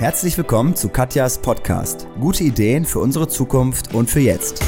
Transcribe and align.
Herzlich 0.00 0.38
willkommen 0.38 0.74
zu 0.76 0.88
Katjas 0.88 1.38
Podcast. 1.42 2.06
Gute 2.18 2.42
Ideen 2.42 2.86
für 2.86 3.00
unsere 3.00 3.28
Zukunft 3.28 3.94
und 3.94 4.08
für 4.10 4.20
jetzt. 4.20 4.62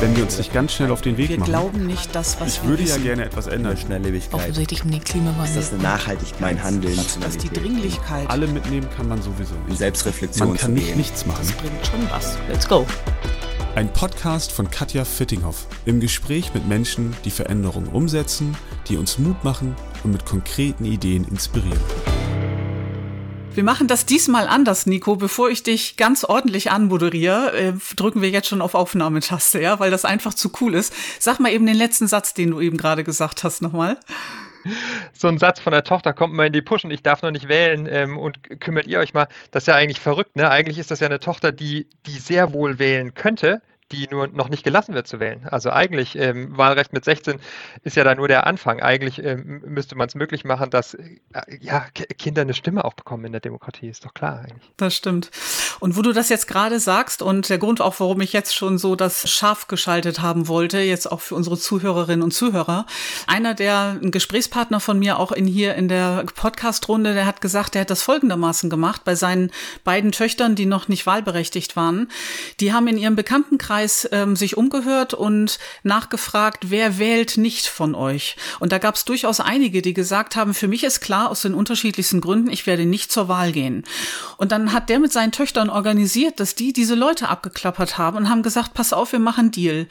Wenn 0.00 0.14
wir 0.14 0.24
uns 0.24 0.36
nicht 0.36 0.52
ganz 0.52 0.74
schnell 0.74 0.90
auf 0.90 1.00
den 1.00 1.16
Weg 1.16 1.30
Wir 1.30 1.38
machen. 1.38 1.50
glauben 1.50 1.86
nicht 1.86 2.14
das, 2.14 2.38
was 2.38 2.56
ich 2.56 2.62
wir 2.62 2.68
würde 2.70 2.82
ja 2.82 2.88
wissen. 2.90 3.04
gerne 3.04 3.24
etwas 3.24 3.46
ändern. 3.46 3.78
Schnelllebigkeit. 3.78 4.34
Offensichtlich 4.34 4.84
um 4.84 4.90
den 4.90 4.98
Ist 5.00 5.06
Klimawandel. 5.08 5.54
das 5.54 5.72
eine 5.72 5.82
Nachhaltigkeit, 5.82 6.40
mein 6.42 6.62
Handeln, 6.62 6.94
dass 6.96 7.06
die 7.06 7.18
Rationalität, 7.24 7.62
Dringlichkeit, 7.64 8.28
Alle 8.30 8.46
mitnehmen 8.46 8.86
kann 8.94 9.08
man 9.08 9.22
sowieso 9.22 9.54
nicht. 9.66 9.78
Selbstreflexion 9.78 10.48
Man 10.48 10.56
kann 10.58 10.74
nicht 10.74 10.88
gehen. 10.88 10.98
nichts 10.98 11.24
machen. 11.24 11.38
das 11.46 11.52
bringt 11.52 11.86
schon 11.86 12.10
was. 12.10 12.36
Let's 12.50 12.68
go. 12.68 12.84
Ein 13.76 13.90
Podcast 13.90 14.52
von 14.52 14.70
Katja 14.70 15.04
Fittinghoff 15.06 15.66
im 15.86 15.98
Gespräch 15.98 16.52
mit 16.52 16.68
Menschen, 16.68 17.16
die 17.24 17.30
Veränderungen 17.30 17.88
umsetzen, 17.88 18.54
die 18.88 18.98
uns 18.98 19.18
Mut 19.18 19.42
machen 19.44 19.74
und 20.04 20.12
mit 20.12 20.26
konkreten 20.26 20.84
Ideen 20.84 21.24
inspirieren. 21.24 21.80
Wir 23.54 23.62
machen 23.62 23.86
das 23.86 24.04
diesmal 24.04 24.48
anders, 24.48 24.84
Nico. 24.84 25.14
Bevor 25.14 25.48
ich 25.48 25.62
dich 25.62 25.96
ganz 25.96 26.24
ordentlich 26.24 26.72
anmoderiere, 26.72 27.52
äh, 27.52 27.72
drücken 27.94 28.20
wir 28.20 28.28
jetzt 28.28 28.48
schon 28.48 28.60
auf 28.60 28.74
Aufnahmetaste, 28.74 29.62
ja, 29.62 29.78
weil 29.78 29.92
das 29.92 30.04
einfach 30.04 30.34
zu 30.34 30.50
cool 30.60 30.74
ist. 30.74 30.92
Sag 31.20 31.38
mal 31.38 31.52
eben 31.52 31.64
den 31.64 31.76
letzten 31.76 32.08
Satz, 32.08 32.34
den 32.34 32.50
du 32.50 32.60
eben 32.60 32.76
gerade 32.76 33.04
gesagt 33.04 33.44
hast, 33.44 33.62
nochmal. 33.62 33.96
so 35.12 35.28
ein 35.28 35.38
Satz 35.38 35.60
von 35.60 35.72
der 35.72 35.84
Tochter 35.84 36.12
kommt 36.12 36.34
mal 36.34 36.48
in 36.48 36.52
die 36.52 36.62
Push 36.62 36.84
ich 36.86 37.04
darf 37.04 37.22
noch 37.22 37.30
nicht 37.30 37.46
wählen 37.46 37.86
ähm, 37.88 38.18
und 38.18 38.60
kümmert 38.60 38.88
ihr 38.88 38.98
euch 38.98 39.14
mal. 39.14 39.28
Das 39.52 39.62
ist 39.62 39.66
ja 39.68 39.76
eigentlich 39.76 40.00
verrückt, 40.00 40.34
ne? 40.34 40.50
Eigentlich 40.50 40.80
ist 40.80 40.90
das 40.90 40.98
ja 40.98 41.06
eine 41.06 41.20
Tochter, 41.20 41.52
die, 41.52 41.86
die 42.06 42.18
sehr 42.18 42.52
wohl 42.52 42.80
wählen 42.80 43.14
könnte, 43.14 43.62
die 43.92 44.08
nur 44.10 44.28
noch 44.28 44.48
nicht 44.48 44.64
gelassen 44.64 44.94
wird 44.94 45.06
zu 45.06 45.20
wählen. 45.20 45.46
Also 45.50 45.70
eigentlich, 45.70 46.16
ähm, 46.16 46.56
Wahlrecht 46.56 46.92
mit 46.94 47.04
16 47.04 47.38
ist 47.82 47.96
ja 47.96 48.04
da 48.04 48.14
nur 48.14 48.28
der 48.28 48.46
Anfang. 48.46 48.80
Eigentlich 48.80 49.22
ähm, 49.22 49.62
müsste 49.66 49.94
man 49.94 50.08
es 50.08 50.14
möglich 50.14 50.44
machen, 50.44 50.70
dass 50.70 50.94
äh, 50.94 51.18
ja, 51.60 51.86
Kinder 52.18 52.42
eine 52.42 52.54
Stimme 52.54 52.84
auch 52.84 52.94
bekommen 52.94 53.26
in 53.26 53.32
der 53.32 53.42
Demokratie. 53.42 53.88
Ist 53.88 54.04
doch 54.04 54.14
klar 54.14 54.40
eigentlich. 54.40 54.72
Das 54.78 54.96
stimmt. 54.96 55.30
Und 55.80 55.96
wo 55.96 56.02
du 56.02 56.12
das 56.12 56.30
jetzt 56.30 56.48
gerade 56.48 56.80
sagst 56.80 57.20
und 57.20 57.50
der 57.50 57.58
Grund 57.58 57.82
auch, 57.82 58.00
warum 58.00 58.22
ich 58.22 58.32
jetzt 58.32 58.54
schon 58.54 58.78
so 58.78 58.96
das 58.96 59.28
scharf 59.30 59.68
geschaltet 59.68 60.22
haben 60.22 60.48
wollte, 60.48 60.78
jetzt 60.78 61.10
auch 61.10 61.20
für 61.20 61.34
unsere 61.34 61.58
Zuhörerinnen 61.58 62.22
und 62.22 62.32
Zuhörer, 62.32 62.86
einer 63.26 63.52
der 63.52 63.98
ein 64.02 64.10
Gesprächspartner 64.10 64.80
von 64.80 64.98
mir 64.98 65.18
auch 65.18 65.30
in 65.30 65.46
hier 65.46 65.74
in 65.74 65.88
der 65.88 66.24
Podcast-Runde, 66.34 67.12
der 67.12 67.26
hat 67.26 67.42
gesagt, 67.42 67.74
der 67.74 67.82
hat 67.82 67.90
das 67.90 68.02
folgendermaßen 68.02 68.70
gemacht 68.70 69.04
bei 69.04 69.14
seinen 69.14 69.50
beiden 69.84 70.10
Töchtern, 70.10 70.54
die 70.54 70.66
noch 70.66 70.88
nicht 70.88 71.06
wahlberechtigt 71.06 71.76
waren. 71.76 72.08
Die 72.60 72.72
haben 72.72 72.88
in 72.88 72.96
ihrem 72.96 73.14
Bekanntenkreis 73.14 73.73
ähm, 74.12 74.36
sich 74.36 74.56
umgehört 74.56 75.14
und 75.14 75.58
nachgefragt, 75.82 76.70
wer 76.70 76.98
wählt 76.98 77.36
nicht 77.36 77.66
von 77.66 77.94
euch. 77.94 78.36
Und 78.60 78.72
da 78.72 78.78
gab 78.78 78.94
es 78.94 79.04
durchaus 79.04 79.40
einige, 79.40 79.82
die 79.82 79.94
gesagt 79.94 80.36
haben, 80.36 80.54
für 80.54 80.68
mich 80.68 80.84
ist 80.84 81.00
klar 81.00 81.30
aus 81.30 81.42
den 81.42 81.54
unterschiedlichsten 81.54 82.20
Gründen, 82.20 82.50
ich 82.50 82.66
werde 82.66 82.86
nicht 82.86 83.12
zur 83.12 83.28
Wahl 83.28 83.52
gehen. 83.52 83.84
Und 84.36 84.52
dann 84.52 84.72
hat 84.72 84.88
der 84.88 85.00
mit 85.00 85.12
seinen 85.12 85.32
Töchtern 85.32 85.70
organisiert, 85.70 86.40
dass 86.40 86.54
die 86.54 86.72
diese 86.72 86.94
Leute 86.94 87.28
abgeklappert 87.28 87.98
haben 87.98 88.16
und 88.16 88.30
haben 88.30 88.42
gesagt, 88.42 88.74
pass 88.74 88.92
auf, 88.92 89.12
wir 89.12 89.18
machen 89.18 89.50
Deal. 89.50 89.86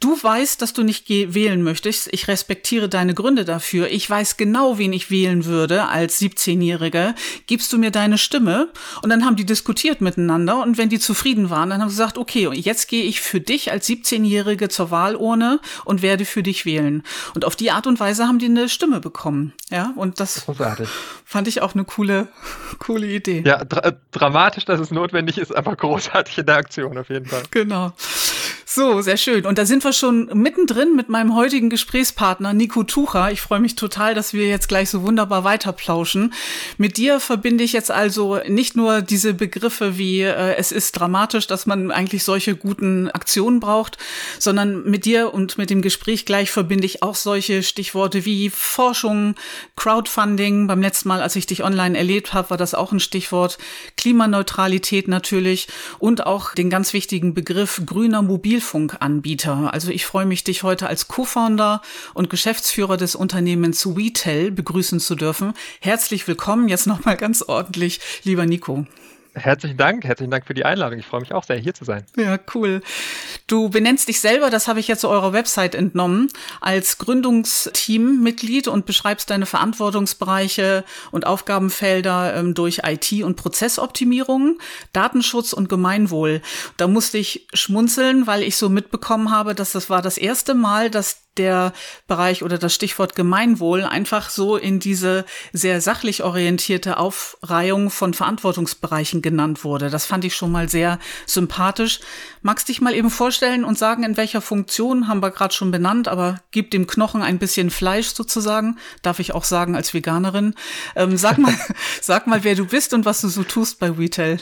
Du 0.00 0.16
weißt, 0.20 0.60
dass 0.62 0.72
du 0.72 0.82
nicht 0.82 1.08
wählen 1.08 1.62
möchtest. 1.62 2.08
Ich 2.12 2.28
respektiere 2.28 2.88
deine 2.88 3.14
Gründe 3.14 3.44
dafür. 3.44 3.90
Ich 3.90 4.08
weiß 4.08 4.36
genau, 4.36 4.78
wen 4.78 4.92
ich 4.92 5.10
wählen 5.10 5.44
würde 5.44 5.86
als 5.86 6.20
17-Jährige. 6.20 7.14
Gibst 7.46 7.72
du 7.72 7.78
mir 7.78 7.90
deine 7.90 8.18
Stimme? 8.18 8.68
Und 9.02 9.10
dann 9.10 9.24
haben 9.24 9.36
die 9.36 9.44
diskutiert 9.44 10.00
miteinander. 10.00 10.62
Und 10.62 10.78
wenn 10.78 10.88
die 10.88 10.98
zufrieden 10.98 11.50
waren, 11.50 11.70
dann 11.70 11.80
haben 11.80 11.88
sie 11.88 11.96
gesagt, 11.96 12.18
okay, 12.18 12.48
jetzt 12.52 12.88
gehe 12.88 13.04
ich 13.04 13.20
für 13.24 13.40
dich 13.40 13.72
als 13.72 13.88
17-Jährige 13.88 14.68
zur 14.68 14.90
Wahlurne 14.90 15.60
und 15.84 16.02
werde 16.02 16.24
für 16.24 16.42
dich 16.42 16.64
wählen. 16.64 17.02
Und 17.34 17.44
auf 17.44 17.56
die 17.56 17.70
Art 17.70 17.86
und 17.86 18.00
Weise 18.00 18.26
haben 18.26 18.38
die 18.38 18.46
eine 18.46 18.68
Stimme 18.68 19.00
bekommen. 19.00 19.52
Ja, 19.70 19.92
und 19.96 20.20
das 20.20 20.44
Großartig. 20.44 20.88
fand 21.24 21.48
ich 21.48 21.62
auch 21.62 21.74
eine 21.74 21.84
coole, 21.84 22.28
coole 22.78 23.06
Idee. 23.06 23.42
Ja, 23.44 23.64
dra 23.64 23.92
dramatisch, 24.12 24.64
dass 24.64 24.80
es 24.80 24.90
notwendig 24.90 25.38
ist, 25.38 25.54
aber 25.54 25.74
großartig 25.76 26.38
in 26.38 26.46
der 26.46 26.56
Aktion 26.56 26.98
auf 26.98 27.08
jeden 27.08 27.26
Fall. 27.26 27.42
Genau. 27.50 27.92
So, 28.76 29.02
sehr 29.02 29.16
schön. 29.16 29.46
Und 29.46 29.56
da 29.56 29.66
sind 29.66 29.84
wir 29.84 29.92
schon 29.92 30.28
mittendrin 30.34 30.96
mit 30.96 31.08
meinem 31.08 31.36
heutigen 31.36 31.70
Gesprächspartner 31.70 32.52
Nico 32.54 32.82
Tucher. 32.82 33.30
Ich 33.30 33.40
freue 33.40 33.60
mich 33.60 33.76
total, 33.76 34.16
dass 34.16 34.32
wir 34.32 34.48
jetzt 34.48 34.66
gleich 34.66 34.90
so 34.90 35.02
wunderbar 35.02 35.44
weiterplauschen. 35.44 36.34
Mit 36.76 36.96
dir 36.96 37.20
verbinde 37.20 37.62
ich 37.62 37.72
jetzt 37.72 37.92
also 37.92 38.40
nicht 38.48 38.74
nur 38.74 39.00
diese 39.00 39.32
Begriffe 39.32 39.96
wie 39.96 40.22
äh, 40.22 40.56
es 40.56 40.72
ist 40.72 40.90
dramatisch, 40.98 41.46
dass 41.46 41.66
man 41.66 41.92
eigentlich 41.92 42.24
solche 42.24 42.56
guten 42.56 43.08
Aktionen 43.12 43.60
braucht, 43.60 43.96
sondern 44.40 44.82
mit 44.90 45.04
dir 45.04 45.32
und 45.32 45.56
mit 45.56 45.70
dem 45.70 45.80
Gespräch 45.80 46.26
gleich 46.26 46.50
verbinde 46.50 46.86
ich 46.86 47.00
auch 47.00 47.14
solche 47.14 47.62
Stichworte 47.62 48.24
wie 48.24 48.50
Forschung, 48.50 49.36
Crowdfunding. 49.76 50.66
Beim 50.66 50.82
letzten 50.82 51.10
Mal, 51.10 51.22
als 51.22 51.36
ich 51.36 51.46
dich 51.46 51.62
online 51.62 51.96
erlebt 51.96 52.34
habe, 52.34 52.50
war 52.50 52.56
das 52.56 52.74
auch 52.74 52.90
ein 52.90 52.98
Stichwort. 52.98 53.56
Klimaneutralität 53.96 55.06
natürlich 55.06 55.68
und 56.00 56.26
auch 56.26 56.56
den 56.56 56.70
ganz 56.70 56.92
wichtigen 56.92 57.34
Begriff 57.34 57.80
grüner 57.86 58.22
Mobilfunkanbieter. 58.64 59.72
Also 59.72 59.90
ich 59.90 60.06
freue 60.06 60.26
mich, 60.26 60.44
dich 60.44 60.62
heute 60.62 60.86
als 60.86 61.08
Co-Founder 61.08 61.82
und 62.14 62.30
Geschäftsführer 62.30 62.96
des 62.96 63.14
Unternehmens 63.14 63.86
WeTel 63.86 64.50
begrüßen 64.50 65.00
zu 65.00 65.14
dürfen. 65.14 65.52
Herzlich 65.80 66.26
willkommen 66.26 66.68
jetzt 66.68 66.86
nochmal 66.86 67.16
ganz 67.16 67.42
ordentlich, 67.42 68.00
lieber 68.24 68.46
Nico. 68.46 68.86
Herzlichen 69.34 69.76
Dank, 69.76 70.04
herzlichen 70.04 70.30
Dank 70.30 70.46
für 70.46 70.54
die 70.54 70.64
Einladung. 70.64 70.98
Ich 71.00 71.06
freue 71.06 71.20
mich 71.20 71.32
auch 71.32 71.42
sehr, 71.42 71.56
hier 71.56 71.74
zu 71.74 71.84
sein. 71.84 72.04
Ja, 72.16 72.38
cool. 72.54 72.82
Du 73.48 73.68
benennst 73.68 74.06
dich 74.06 74.20
selber, 74.20 74.48
das 74.48 74.68
habe 74.68 74.78
ich 74.78 74.86
jetzt 74.86 75.00
zu 75.00 75.08
eurer 75.08 75.32
Website 75.32 75.74
entnommen, 75.74 76.28
als 76.60 76.98
Gründungsteammitglied 76.98 78.68
und 78.68 78.86
beschreibst 78.86 79.30
deine 79.30 79.46
Verantwortungsbereiche 79.46 80.84
und 81.10 81.26
Aufgabenfelder 81.26 82.36
ähm, 82.36 82.54
durch 82.54 82.82
IT- 82.84 83.24
und 83.24 83.34
Prozessoptimierung, 83.34 84.58
Datenschutz 84.92 85.52
und 85.52 85.68
Gemeinwohl. 85.68 86.40
Da 86.76 86.86
musste 86.86 87.18
ich 87.18 87.48
schmunzeln, 87.52 88.28
weil 88.28 88.44
ich 88.44 88.56
so 88.56 88.68
mitbekommen 88.68 89.32
habe, 89.32 89.56
dass 89.56 89.72
das 89.72 89.90
war 89.90 90.00
das 90.00 90.16
erste 90.16 90.54
Mal, 90.54 90.90
dass 90.90 91.23
der 91.36 91.72
Bereich 92.06 92.42
oder 92.42 92.58
das 92.58 92.74
Stichwort 92.74 93.14
Gemeinwohl 93.14 93.82
einfach 93.82 94.30
so 94.30 94.56
in 94.56 94.80
diese 94.80 95.24
sehr 95.52 95.80
sachlich 95.80 96.22
orientierte 96.22 96.98
Aufreihung 96.98 97.90
von 97.90 98.14
Verantwortungsbereichen 98.14 99.22
genannt 99.22 99.64
wurde. 99.64 99.90
Das 99.90 100.06
fand 100.06 100.24
ich 100.24 100.34
schon 100.36 100.52
mal 100.52 100.68
sehr 100.68 100.98
sympathisch. 101.26 102.00
Magst 102.42 102.68
dich 102.68 102.80
mal 102.80 102.94
eben 102.94 103.10
vorstellen 103.10 103.64
und 103.64 103.78
sagen, 103.78 104.02
in 104.04 104.16
welcher 104.16 104.40
Funktion, 104.40 105.08
haben 105.08 105.22
wir 105.22 105.30
gerade 105.30 105.54
schon 105.54 105.70
benannt, 105.70 106.08
aber 106.08 106.40
gib 106.50 106.70
dem 106.70 106.86
Knochen 106.86 107.22
ein 107.22 107.38
bisschen 107.38 107.70
Fleisch 107.70 108.08
sozusagen, 108.08 108.78
darf 109.02 109.18
ich 109.18 109.34
auch 109.34 109.44
sagen 109.44 109.76
als 109.76 109.94
Veganerin. 109.94 110.54
Ähm, 110.96 111.16
sag 111.16 111.38
mal, 111.38 111.54
sag 112.00 112.26
mal, 112.26 112.44
wer 112.44 112.54
du 112.54 112.66
bist 112.66 112.94
und 112.94 113.04
was 113.04 113.20
du 113.20 113.28
so 113.28 113.42
tust 113.42 113.78
bei 113.78 113.90
Retail. 113.90 114.38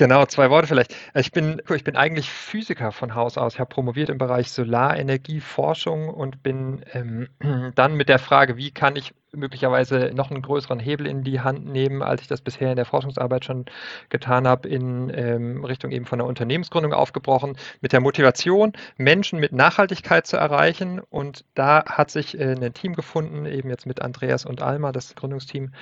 Genau, 0.00 0.24
zwei 0.24 0.48
Worte 0.48 0.66
vielleicht. 0.66 0.96
Ich 1.14 1.30
bin, 1.30 1.60
ich 1.68 1.84
bin 1.84 1.94
eigentlich 1.94 2.30
Physiker 2.30 2.90
von 2.90 3.14
Haus 3.14 3.36
aus. 3.36 3.52
Ich 3.52 3.60
habe 3.60 3.68
promoviert 3.68 4.08
im 4.08 4.16
Bereich 4.16 4.50
Solarenergieforschung 4.50 6.08
und 6.08 6.42
bin 6.42 6.82
ähm, 6.94 7.28
dann 7.74 7.96
mit 7.96 8.08
der 8.08 8.18
Frage, 8.18 8.56
wie 8.56 8.70
kann 8.70 8.96
ich 8.96 9.12
möglicherweise 9.32 10.12
noch 10.14 10.30
einen 10.30 10.40
größeren 10.40 10.80
Hebel 10.80 11.06
in 11.06 11.22
die 11.22 11.40
Hand 11.40 11.66
nehmen, 11.66 12.02
als 12.02 12.22
ich 12.22 12.28
das 12.28 12.40
bisher 12.40 12.70
in 12.70 12.76
der 12.76 12.86
Forschungsarbeit 12.86 13.44
schon 13.44 13.66
getan 14.08 14.48
habe, 14.48 14.70
in 14.70 15.12
ähm, 15.14 15.66
Richtung 15.66 15.90
eben 15.90 16.06
von 16.06 16.18
der 16.18 16.26
Unternehmensgründung 16.26 16.94
aufgebrochen, 16.94 17.58
mit 17.82 17.92
der 17.92 18.00
Motivation, 18.00 18.72
Menschen 18.96 19.38
mit 19.38 19.52
Nachhaltigkeit 19.52 20.26
zu 20.26 20.38
erreichen. 20.38 21.00
Und 21.10 21.44
da 21.52 21.84
hat 21.84 22.10
sich 22.10 22.40
äh, 22.40 22.54
ein 22.58 22.72
Team 22.72 22.94
gefunden, 22.94 23.44
eben 23.44 23.68
jetzt 23.68 23.84
mit 23.84 24.00
Andreas 24.00 24.46
und 24.46 24.62
Alma, 24.62 24.92
das 24.92 25.14
Gründungsteam, 25.14 25.72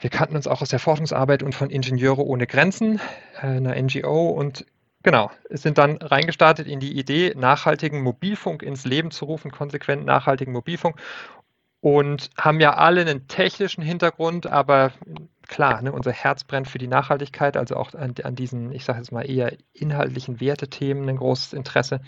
wir 0.00 0.10
kannten 0.10 0.36
uns 0.36 0.46
auch 0.46 0.62
aus 0.62 0.68
der 0.68 0.78
Forschungsarbeit 0.78 1.42
und 1.42 1.54
von 1.54 1.70
Ingenieure 1.70 2.24
ohne 2.24 2.46
Grenzen, 2.46 3.00
einer 3.40 3.80
NGO 3.80 4.30
und 4.30 4.66
genau, 5.02 5.30
sind 5.50 5.78
dann 5.78 5.96
reingestartet 5.98 6.66
in 6.66 6.80
die 6.80 6.98
Idee, 6.98 7.32
nachhaltigen 7.36 8.02
Mobilfunk 8.02 8.62
ins 8.62 8.84
Leben 8.84 9.10
zu 9.10 9.24
rufen, 9.24 9.50
konsequent 9.50 10.04
nachhaltigen 10.04 10.52
Mobilfunk 10.52 10.96
und 11.80 12.30
haben 12.36 12.60
ja 12.60 12.74
alle 12.74 13.02
einen 13.02 13.28
technischen 13.28 13.82
Hintergrund, 13.82 14.46
aber 14.46 14.92
klar, 15.46 15.82
ne, 15.82 15.92
unser 15.92 16.12
Herz 16.12 16.44
brennt 16.44 16.68
für 16.68 16.78
die 16.78 16.88
Nachhaltigkeit, 16.88 17.56
also 17.56 17.76
auch 17.76 17.94
an, 17.94 18.14
an 18.22 18.34
diesen, 18.34 18.72
ich 18.72 18.84
sage 18.84 18.98
jetzt 18.98 19.12
mal 19.12 19.22
eher 19.22 19.56
inhaltlichen 19.72 20.40
Wertethemen 20.40 21.08
ein 21.08 21.18
großes 21.18 21.52
Interesse. 21.52 22.00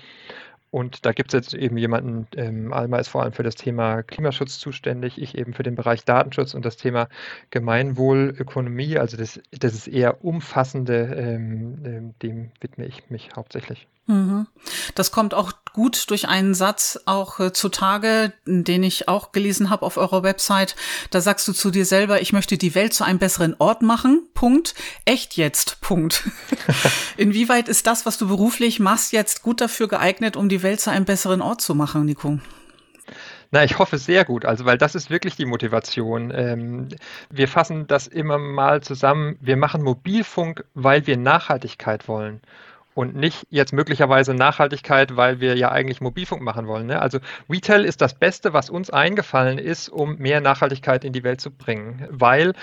Und 0.70 1.06
da 1.06 1.12
gibt 1.12 1.32
es 1.32 1.34
jetzt 1.34 1.54
eben 1.54 1.78
jemanden, 1.78 2.26
ähm, 2.36 2.72
Alma 2.72 2.98
ist 2.98 3.08
vor 3.08 3.22
allem 3.22 3.32
für 3.32 3.42
das 3.42 3.54
Thema 3.54 4.02
Klimaschutz 4.02 4.58
zuständig, 4.58 5.20
ich 5.20 5.36
eben 5.36 5.54
für 5.54 5.62
den 5.62 5.74
Bereich 5.76 6.04
Datenschutz 6.04 6.54
und 6.54 6.64
das 6.64 6.76
Thema 6.76 7.08
Gemeinwohlökonomie, 7.50 8.98
also 8.98 9.16
das, 9.16 9.40
das 9.50 9.74
ist 9.74 9.88
eher 9.88 10.24
umfassende, 10.24 11.14
ähm, 11.16 11.78
ähm, 11.84 12.14
dem 12.22 12.52
widme 12.60 12.86
ich 12.86 13.08
mich 13.10 13.30
hauptsächlich. 13.34 13.88
Mhm. 14.08 14.46
Das 14.94 15.12
kommt 15.12 15.34
auch 15.34 15.52
gut 15.74 16.08
durch 16.08 16.28
einen 16.28 16.54
Satz 16.54 16.98
auch 17.04 17.38
äh, 17.40 17.52
zutage, 17.52 18.32
den 18.46 18.82
ich 18.82 19.06
auch 19.06 19.32
gelesen 19.32 19.68
habe 19.68 19.84
auf 19.84 19.98
eurer 19.98 20.22
Website. 20.22 20.76
Da 21.10 21.20
sagst 21.20 21.46
du 21.46 21.52
zu 21.52 21.70
dir 21.70 21.84
selber, 21.84 22.22
ich 22.22 22.32
möchte 22.32 22.56
die 22.56 22.74
Welt 22.74 22.94
zu 22.94 23.04
einem 23.04 23.18
besseren 23.18 23.54
Ort 23.58 23.82
machen. 23.82 24.22
Punkt. 24.32 24.74
Echt 25.04 25.36
jetzt. 25.36 25.82
Punkt. 25.82 26.24
Inwieweit 27.18 27.68
ist 27.68 27.86
das, 27.86 28.06
was 28.06 28.16
du 28.16 28.26
beruflich 28.28 28.80
machst, 28.80 29.12
jetzt 29.12 29.42
gut 29.42 29.60
dafür 29.60 29.88
geeignet, 29.88 30.36
um 30.36 30.48
die 30.48 30.62
Welt 30.62 30.80
zu 30.80 30.90
einem 30.90 31.04
besseren 31.04 31.42
Ort 31.42 31.60
zu 31.60 31.74
machen, 31.74 32.06
Nico? 32.06 32.38
Na, 33.50 33.62
ich 33.62 33.78
hoffe 33.78 33.98
sehr 33.98 34.24
gut, 34.24 34.44
also 34.46 34.64
weil 34.64 34.78
das 34.78 34.94
ist 34.94 35.10
wirklich 35.10 35.36
die 35.36 35.46
Motivation. 35.46 36.30
Ähm, 36.34 36.88
wir 37.30 37.48
fassen 37.48 37.86
das 37.86 38.06
immer 38.06 38.38
mal 38.38 38.82
zusammen. 38.82 39.36
Wir 39.40 39.56
machen 39.56 39.82
Mobilfunk, 39.82 40.64
weil 40.74 41.06
wir 41.06 41.18
Nachhaltigkeit 41.18 42.08
wollen 42.08 42.40
und 42.98 43.14
nicht 43.14 43.46
jetzt 43.48 43.72
möglicherweise 43.72 44.34
Nachhaltigkeit, 44.34 45.14
weil 45.14 45.38
wir 45.38 45.56
ja 45.56 45.70
eigentlich 45.70 46.00
Mobilfunk 46.00 46.42
machen 46.42 46.66
wollen. 46.66 46.86
Ne? 46.86 47.00
Also 47.00 47.20
Retail 47.48 47.84
ist 47.84 48.00
das 48.00 48.14
Beste, 48.14 48.52
was 48.54 48.70
uns 48.70 48.90
eingefallen 48.90 49.58
ist, 49.58 49.88
um 49.88 50.16
mehr 50.16 50.40
Nachhaltigkeit 50.40 51.04
in 51.04 51.12
die 51.12 51.22
Welt 51.22 51.40
zu 51.40 51.52
bringen, 51.52 52.08
weil 52.10 52.54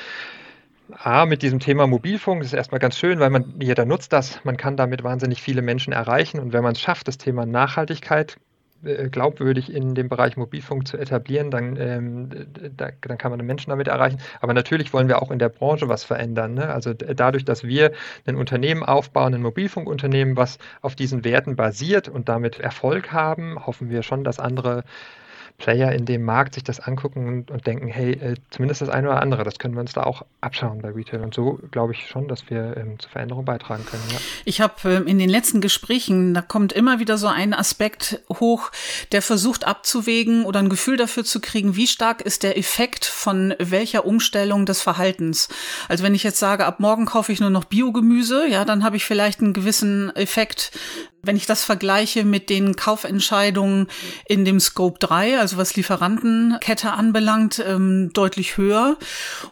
A, 0.92 1.26
mit 1.26 1.42
diesem 1.42 1.62
Thema 1.62 1.88
Mobilfunk 1.88 2.44
ist 2.44 2.52
erstmal 2.52 2.80
ganz 2.80 2.98
schön, 2.98 3.22
weil 3.22 3.30
man 3.30 3.54
jeder 3.62 3.86
nutzt 3.86 4.12
das. 4.12 4.44
Man 4.44 4.58
kann 4.58 4.76
damit 4.76 5.06
wahnsinnig 5.06 5.42
viele 5.42 5.62
Menschen 5.62 5.94
erreichen. 5.94 6.40
Und 6.40 6.52
wenn 6.52 6.64
man 6.64 6.74
es 6.74 6.82
schafft, 6.82 7.08
das 7.08 7.18
Thema 7.18 7.46
Nachhaltigkeit 7.46 8.36
glaubwürdig 8.83 9.74
in 9.74 9.95
dem 9.95 10.10
Bereich 10.10 10.38
Mobilfunk 10.38 10.88
zu 10.88 10.98
etablieren, 10.98 11.50
dann, 11.50 11.75
ähm, 11.77 12.30
da, 12.75 12.89
dann 13.01 13.18
kann 13.18 13.31
man 13.31 13.39
den 13.39 13.48
Menschen 13.48 13.69
damit 13.69 13.88
erreichen. 13.88 14.19
Aber 14.42 14.54
natürlich 14.54 14.94
wollen 14.94 15.07
wir 15.07 15.22
auch 15.22 15.31
in 15.31 15.39
der 15.39 15.50
Branche 15.50 15.89
was 15.89 16.04
verändern. 16.04 16.54
Ne? 16.54 16.68
Also 16.68 16.94
dadurch, 16.94 17.45
dass 17.45 17.63
wir 17.63 17.92
ein 18.25 18.36
Unternehmen 18.36 18.83
aufbauen, 18.83 19.33
ein 19.33 19.42
Mobilfunkunternehmen, 19.42 20.38
was 20.38 20.60
auf 20.81 20.95
diesen 20.95 21.24
Werten 21.24 21.56
basiert 21.56 22.10
und 22.10 22.30
damit 22.30 22.60
Erfolg 22.60 23.12
haben, 23.12 23.66
hoffen 23.66 23.89
wir 23.89 24.04
schon, 24.04 24.24
dass 24.24 24.39
andere 24.39 24.83
Player 25.57 25.92
in 25.94 26.06
dem 26.06 26.24
Markt 26.24 26.56
sich 26.56 26.63
das 26.63 26.80
angucken 26.80 27.28
und, 27.28 27.52
und 27.52 27.66
denken, 27.66 27.88
hey, 27.88 28.12
äh, 28.12 28.36
zumindest 28.50 28.81
das 28.81 28.90
eine 28.90 29.10
oder 29.10 29.22
andere, 29.22 29.44
das 29.44 29.57
können 29.57 29.74
wir 29.74 29.81
uns 29.81 29.94
da 29.94 30.04
auch 30.04 30.25
abschauen 30.42 30.81
bei 30.81 30.90
Retail. 30.90 31.22
Und 31.22 31.34
so 31.34 31.60
glaube 31.72 31.94
ich 31.94 32.07
schon, 32.07 32.28
dass 32.28 32.50
wir 32.50 32.75
ähm, 32.78 33.00
zur 33.00 33.10
Veränderung 33.10 33.46
beitragen 33.46 33.86
können. 33.86 34.04
Ja. 34.12 34.18
Ich 34.44 34.60
habe 34.62 34.74
ähm, 34.92 35.07
in 35.07 35.18
den 35.18 35.30
letzten 35.30 35.62
Gesprächen, 35.62 36.34
da 36.34 36.42
kommt 36.42 36.74
immer 36.74 37.00
wieder 37.00 37.18
so 37.18 37.28
ein 37.28 37.54
Aspekt 37.54 38.22
hoch, 38.30 38.72
der 39.12 39.22
versucht 39.22 39.66
abzuwägen 39.66 40.46
oder 40.46 40.60
ein 40.60 40.69
Gefühl 40.69 40.98
dafür 40.98 41.24
zu 41.24 41.40
kriegen, 41.40 41.75
wie 41.75 41.88
stark 41.88 42.22
ist 42.22 42.44
der 42.44 42.58
Effekt 42.58 43.06
von 43.06 43.54
welcher 43.58 44.06
Umstellung 44.06 44.66
des 44.66 44.81
Verhaltens. 44.81 45.48
Also 45.88 46.04
wenn 46.04 46.16
ich 46.16 46.24
jetzt 46.24 46.40
sage, 46.40 46.66
ab 46.66 46.80
morgen 46.80 47.06
kaufe 47.06 47.31
ich 47.31 47.40
nur 47.40 47.50
noch 47.50 47.63
Biogemüse, 47.63 48.48
ja, 48.48 48.66
dann 48.66 48.84
habe 48.84 48.98
ich 48.98 49.06
vielleicht 49.06 49.40
einen 49.40 49.54
gewissen 49.54 50.13
Effekt 50.16 50.72
wenn 51.25 51.36
ich 51.36 51.45
das 51.45 51.63
vergleiche 51.63 52.24
mit 52.24 52.50
den 52.50 52.75
Kaufentscheidungen 52.75 53.88
in 54.27 54.45
dem 54.45 54.60
Scope 54.60 55.00
3, 55.00 55.39
also 55.39 55.57
was 55.57 55.75
Lieferantenkette 55.75 56.92
anbelangt, 56.92 57.63
ähm, 57.66 58.12
deutlich 58.13 58.57
höher. 58.57 58.98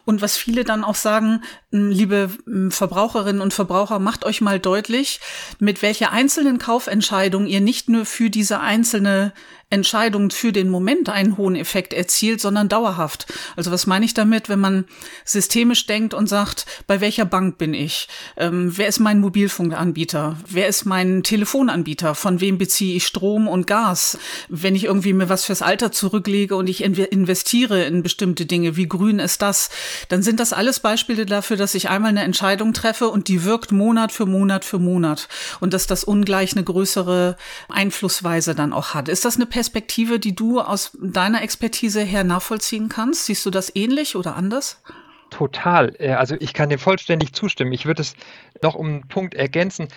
Und 0.04 0.22
was 0.22 0.36
viele 0.36 0.64
dann 0.64 0.84
auch 0.84 0.94
sagen, 0.94 1.42
ähm, 1.72 1.90
liebe 1.90 2.30
ähm, 2.46 2.70
Verbraucherinnen 2.70 3.42
und 3.42 3.54
Verbraucher, 3.54 3.98
macht 3.98 4.24
euch 4.24 4.40
mal 4.40 4.58
deutlich, 4.58 5.20
mit 5.58 5.82
welcher 5.82 6.12
einzelnen 6.12 6.58
Kaufentscheidung 6.58 7.46
ihr 7.46 7.60
nicht 7.60 7.88
nur 7.88 8.04
für 8.04 8.30
diese 8.30 8.60
einzelne 8.60 9.32
Entscheidung 9.74 10.30
für 10.30 10.52
den 10.52 10.70
Moment 10.70 11.08
einen 11.08 11.36
hohen 11.36 11.56
Effekt 11.56 11.92
erzielt, 11.92 12.40
sondern 12.40 12.68
dauerhaft. 12.68 13.26
Also 13.56 13.70
was 13.70 13.86
meine 13.86 14.04
ich 14.04 14.14
damit, 14.14 14.48
wenn 14.48 14.60
man 14.60 14.84
systemisch 15.24 15.86
denkt 15.86 16.14
und 16.14 16.28
sagt, 16.28 16.64
bei 16.86 17.00
welcher 17.00 17.24
Bank 17.24 17.58
bin 17.58 17.74
ich? 17.74 18.08
Ähm, 18.36 18.72
wer 18.76 18.88
ist 18.88 19.00
mein 19.00 19.20
Mobilfunkanbieter? 19.20 20.38
Wer 20.48 20.68
ist 20.68 20.84
mein 20.86 21.22
Telefonanbieter? 21.22 22.14
Von 22.14 22.40
wem 22.40 22.56
beziehe 22.56 22.96
ich 22.96 23.06
Strom 23.06 23.48
und 23.48 23.66
Gas? 23.66 24.16
Wenn 24.48 24.76
ich 24.76 24.84
irgendwie 24.84 25.12
mir 25.12 25.28
was 25.28 25.44
fürs 25.44 25.60
Alter 25.60 25.90
zurücklege 25.92 26.54
und 26.54 26.68
ich 26.68 26.82
investiere 26.82 27.84
in 27.84 28.02
bestimmte 28.02 28.46
Dinge, 28.46 28.76
wie 28.76 28.88
grün 28.88 29.18
ist 29.18 29.42
das? 29.42 29.70
Dann 30.08 30.22
sind 30.22 30.38
das 30.38 30.52
alles 30.52 30.80
Beispiele 30.80 31.26
dafür, 31.26 31.56
dass 31.56 31.74
ich 31.74 31.88
einmal 31.88 32.10
eine 32.10 32.22
Entscheidung 32.22 32.72
treffe 32.72 33.08
und 33.08 33.28
die 33.28 33.44
wirkt 33.44 33.72
Monat 33.72 34.12
für 34.12 34.26
Monat 34.26 34.64
für 34.64 34.78
Monat 34.78 35.28
und 35.60 35.74
dass 35.74 35.88
das 35.88 36.04
ungleich 36.04 36.52
eine 36.52 36.64
größere 36.64 37.36
Einflussweise 37.68 38.54
dann 38.54 38.72
auch 38.72 38.94
hat. 38.94 39.08
Ist 39.08 39.24
das 39.24 39.36
eine 39.36 39.46
Perspektive, 39.64 40.18
die 40.18 40.34
du 40.34 40.60
aus 40.60 40.96
deiner 41.00 41.40
Expertise 41.40 42.02
her 42.02 42.22
nachvollziehen 42.22 42.90
kannst? 42.90 43.24
Siehst 43.24 43.46
du 43.46 43.50
das 43.50 43.74
ähnlich 43.74 44.14
oder 44.14 44.36
anders? 44.36 44.82
Total. 45.30 45.96
Äh, 45.98 46.12
also 46.12 46.36
ich 46.38 46.52
kann 46.52 46.68
dem 46.68 46.78
vollständig 46.78 47.32
zustimmen. 47.32 47.72
Ich 47.72 47.86
würde 47.86 48.02
es 48.02 48.14
noch 48.62 48.74
um 48.74 48.86
einen 48.86 49.08
Punkt 49.08 49.32
ergänzen 49.32 49.88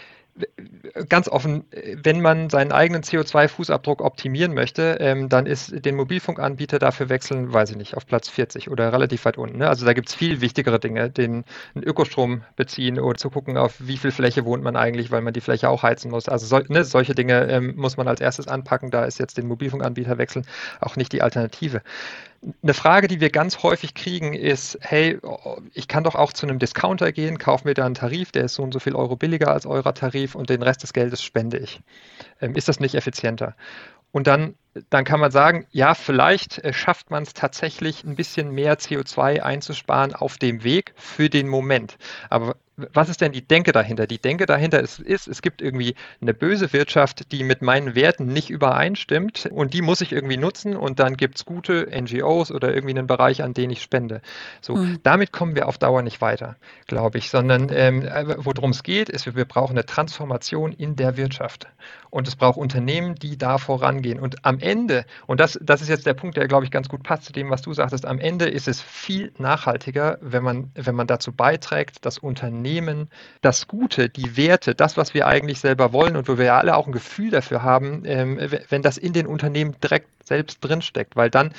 ganz 1.10 1.28
offen, 1.28 1.66
wenn 1.72 2.22
man 2.22 2.50
seinen 2.50 2.72
eigenen 2.72 3.04
CO2-Fußabdruck 3.04 4.01
optimieren 4.01 4.54
möchte, 4.54 4.98
ähm, 5.00 5.30
dann 5.30 5.45
ist 5.45 5.86
den 5.86 5.95
Mobilfunkanbieter 5.95 6.80
dafür 6.80 7.10
wechseln, 7.10 7.54
weiß 7.54 7.72
ich 7.72 7.78
nicht, 7.78 7.95
auf 7.95 8.06
Platz 8.06 8.30
40 8.30 8.69
oder 8.69 8.92
relativ 8.92 9.25
weit 9.25 9.38
unten. 9.38 9.60
Ne? 9.60 9.69
Also 9.69 9.86
da 9.86 9.94
gibt 9.94 10.10
es 10.10 10.16
viel 10.16 10.42
wichtigere 10.42 10.80
Dinge, 10.80 11.10
den 11.10 11.44
Ökostrom 11.75 12.44
beziehen 12.56 13.00
oder 13.00 13.18
zu 13.18 13.30
gucken, 13.30 13.57
auf 13.57 13.75
wie 13.80 13.98
viel 13.98 14.12
Fläche 14.12 14.45
wohnt 14.45 14.63
man 14.63 14.75
eigentlich, 14.75 15.12
weil 15.12 15.22
man 15.22 15.34
die 15.34 15.42
Fläche 15.42 15.69
auch 15.69 15.84
heizen 15.84 16.12
muss. 16.12 16.30
Also 16.30 16.45
so, 16.45 16.60
ne, 16.68 16.84
solche 16.84 17.16
Dinge 17.16 17.48
ähm, 17.50 17.74
muss 17.75 17.98
man 17.98 18.07
als 18.07 18.22
erstes 18.22 18.48
anpacken. 18.48 18.92
Da 18.92 19.06
ist 19.06 19.19
jetzt 19.19 19.38
den 19.38 19.48
Mobilfunkanbieter 19.48 20.18
wechseln 20.18 20.45
auch 20.80 20.95
nicht 20.95 21.12
die 21.12 21.22
Alternative. 21.22 21.81
Eine 22.64 22.74
Frage, 22.74 23.08
die 23.08 23.20
wir 23.20 23.30
ganz 23.30 23.64
häufig 23.64 23.94
kriegen, 23.94 24.34
ist, 24.34 24.78
hey, 24.82 25.20
ich 25.74 25.88
kann 25.88 26.04
doch 26.04 26.16
auch 26.16 26.32
zu 26.32 26.48
einem 26.48 26.60
Discounter 26.60 27.12
gehen, 27.12 27.40
kaufe 27.40 27.68
mir 27.68 27.74
da 27.74 27.86
einen 27.86 27.96
Tarif, 27.96 28.32
der 28.32 28.46
ist 28.46 28.54
so 28.54 28.64
und 28.64 28.74
so 28.74 28.80
viel 28.80 28.96
Euro 28.96 29.16
billiger 29.16 29.52
als 29.52 29.66
eurer 29.66 29.94
Tarif 29.94 30.36
und 30.36 30.50
den 30.50 30.62
Rest 30.62 30.84
des 30.84 30.94
Geldes 30.94 31.24
spende 31.24 31.58
ich. 31.58 31.82
Ähm, 32.40 32.56
ist 32.56 32.68
das 32.68 32.80
nicht 32.80 32.96
effizienter? 32.96 33.56
Und 34.12 34.28
dann, 34.28 34.56
dann 34.90 35.04
kann 35.04 35.20
man 35.20 35.32
sagen, 35.32 35.68
ja, 35.72 35.94
vielleicht 35.94 36.60
äh, 36.60 36.74
schafft 36.74 37.12
man 37.12 37.24
es 37.24 37.34
tatsächlich, 37.34 38.04
ein 38.04 38.16
bisschen 38.16 38.52
mehr 38.52 38.78
CO2 38.78 39.42
einzusparen 39.42 40.14
auf 40.14 40.38
dem 40.38 40.64
Weg 40.64 40.94
für 40.96 41.30
den 41.30 41.48
Moment. 41.48 41.98
Aber 42.30 42.56
was 42.94 43.09
ist 43.09 43.21
denn 43.21 43.31
die 43.31 43.41
Denke 43.41 43.71
dahinter? 43.71 44.06
Die 44.06 44.19
Denke 44.19 44.45
dahinter 44.45 44.79
ist, 44.79 45.00
ist, 45.00 45.27
es 45.27 45.41
gibt 45.41 45.63
irgendwie 45.63 45.95
eine 46.21 46.35
böse 46.35 46.71
Wirtschaft, 46.74 47.31
die 47.31 47.44
mit 47.44 47.63
meinen 47.63 47.95
Werten 47.95 48.27
nicht 48.27 48.51
übereinstimmt 48.51 49.47
und 49.51 49.74
die 49.74 49.81
muss 49.81 50.01
ich 50.01 50.12
irgendwie 50.12 50.38
nutzen 50.38 50.75
und 50.75 51.00
dann 51.00 51.18
gibt 51.18 51.38
es 51.38 51.45
gute 51.45 51.88
NGOs 51.91 52.51
oder 52.51 52.74
irgendwie 52.74 52.95
einen 52.95 53.07
Bereich, 53.07 53.41
an 53.41 53.56
den 53.56 53.71
ich 53.71 53.81
spende. 53.81 54.21
So, 54.62 54.75
mhm. 54.75 55.00
damit 55.01 55.31
kommen 55.31 55.56
wir 55.56 55.68
auf 55.68 55.79
Dauer 55.79 56.03
nicht 56.03 56.21
weiter, 56.21 56.56
glaube 56.85 57.18
ich, 57.18 57.31
sondern 57.31 57.69
ähm, 57.74 58.03
äh, 58.03 58.35
worum 58.38 58.69
es 58.69 58.83
geht, 58.83 59.09
ist, 59.09 59.35
wir 59.35 59.45
brauchen 59.45 59.74
eine 59.74 59.85
Transformation 59.85 60.71
in 60.71 60.95
der 60.95 61.18
Wirtschaft 61.18 61.68
und 62.12 62.27
es 62.27 62.35
braucht 62.35 62.57
Unternehmen, 62.57 63.15
die 63.15 63.39
da 63.39 63.57
vorangehen. 63.57 64.19
Und 64.19 64.45
am 64.45 64.59
Ende, 64.59 65.06
und 65.25 65.39
das, 65.39 65.59
das 65.63 65.81
ist 65.81 65.89
jetzt 65.89 66.06
der 66.06 66.13
Punkt, 66.13 66.38
der, 66.38 66.47
glaube 66.47 66.65
ich, 66.65 66.71
ganz 66.71 66.89
gut 66.89 67.01
passt 67.01 67.24
zu 67.24 67.33
dem, 67.33 67.50
was 67.50 67.63
du 67.63 67.74
sagtest, 67.74 68.06
am 68.06 68.19
Ende 68.19 68.45
ist 68.45 68.68
es 68.68 68.81
viel 68.81 69.31
nachhaltiger, 69.39 70.19
wenn 70.21 70.44
man, 70.44 70.71
wenn 70.75 70.95
man 70.95 71.07
dazu 71.07 71.31
beiträgt, 71.31 72.06
dass 72.06 72.19
Unternehmen 72.19 72.67
das 73.42 73.68
Gute, 73.68 74.10
die 74.10 74.38
Werte, 74.38 74.75
das, 74.75 74.98
was 74.98 75.14
wir 75.14 75.28
eigentlich 75.28 75.60
selber 75.60 75.94
wollen 75.94 76.16
und 76.16 76.28
wo 76.28 76.38
wir 76.38 76.46
ja 76.46 76.58
alle 76.58 76.75
auch 76.75 76.88
ein 76.88 76.92
Gefühl 76.92 77.31
dafür 77.31 77.64
haben, 77.64 78.04
ähm, 78.06 78.40
wenn 78.69 78.81
das 78.81 78.98
in 78.98 79.14
den 79.14 79.28
Unternehmen 79.28 79.75
direkt 79.81 80.08
selbst 80.24 80.60
drinsteckt, 80.62 81.16
weil 81.16 81.30
dann 81.30 81.54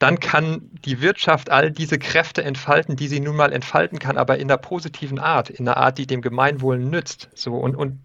dann 0.00 0.18
kann 0.20 0.70
die 0.84 1.00
Wirtschaft 1.00 1.50
all 1.50 1.70
diese 1.70 1.98
Kräfte 1.98 2.42
entfalten, 2.42 2.96
die 2.96 3.08
sie 3.08 3.20
nun 3.20 3.36
mal 3.36 3.52
entfalten 3.52 3.98
kann, 3.98 4.18
aber 4.18 4.38
in 4.38 4.48
der 4.48 4.56
positiven 4.56 5.18
Art, 5.18 5.48
in 5.48 5.64
der 5.64 5.76
Art, 5.76 5.98
die 5.98 6.06
dem 6.06 6.20
Gemeinwohl 6.20 6.78
nützt. 6.78 7.30
So 7.34 7.54
und, 7.54 7.76
und 7.76 8.00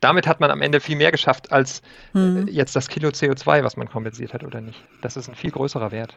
damit 0.00 0.26
hat 0.26 0.40
man 0.40 0.50
am 0.50 0.62
Ende 0.62 0.80
viel 0.80 0.96
mehr 0.96 1.10
geschafft 1.10 1.52
als 1.52 1.82
mhm. 2.12 2.48
jetzt 2.48 2.76
das 2.76 2.88
Kilo 2.88 3.08
CO2, 3.08 3.64
was 3.64 3.76
man 3.76 3.88
kompensiert 3.88 4.32
hat 4.32 4.44
oder 4.44 4.60
nicht. 4.60 4.82
Das 5.02 5.16
ist 5.16 5.28
ein 5.28 5.34
viel 5.34 5.50
größerer 5.50 5.90
Wert. 5.90 6.16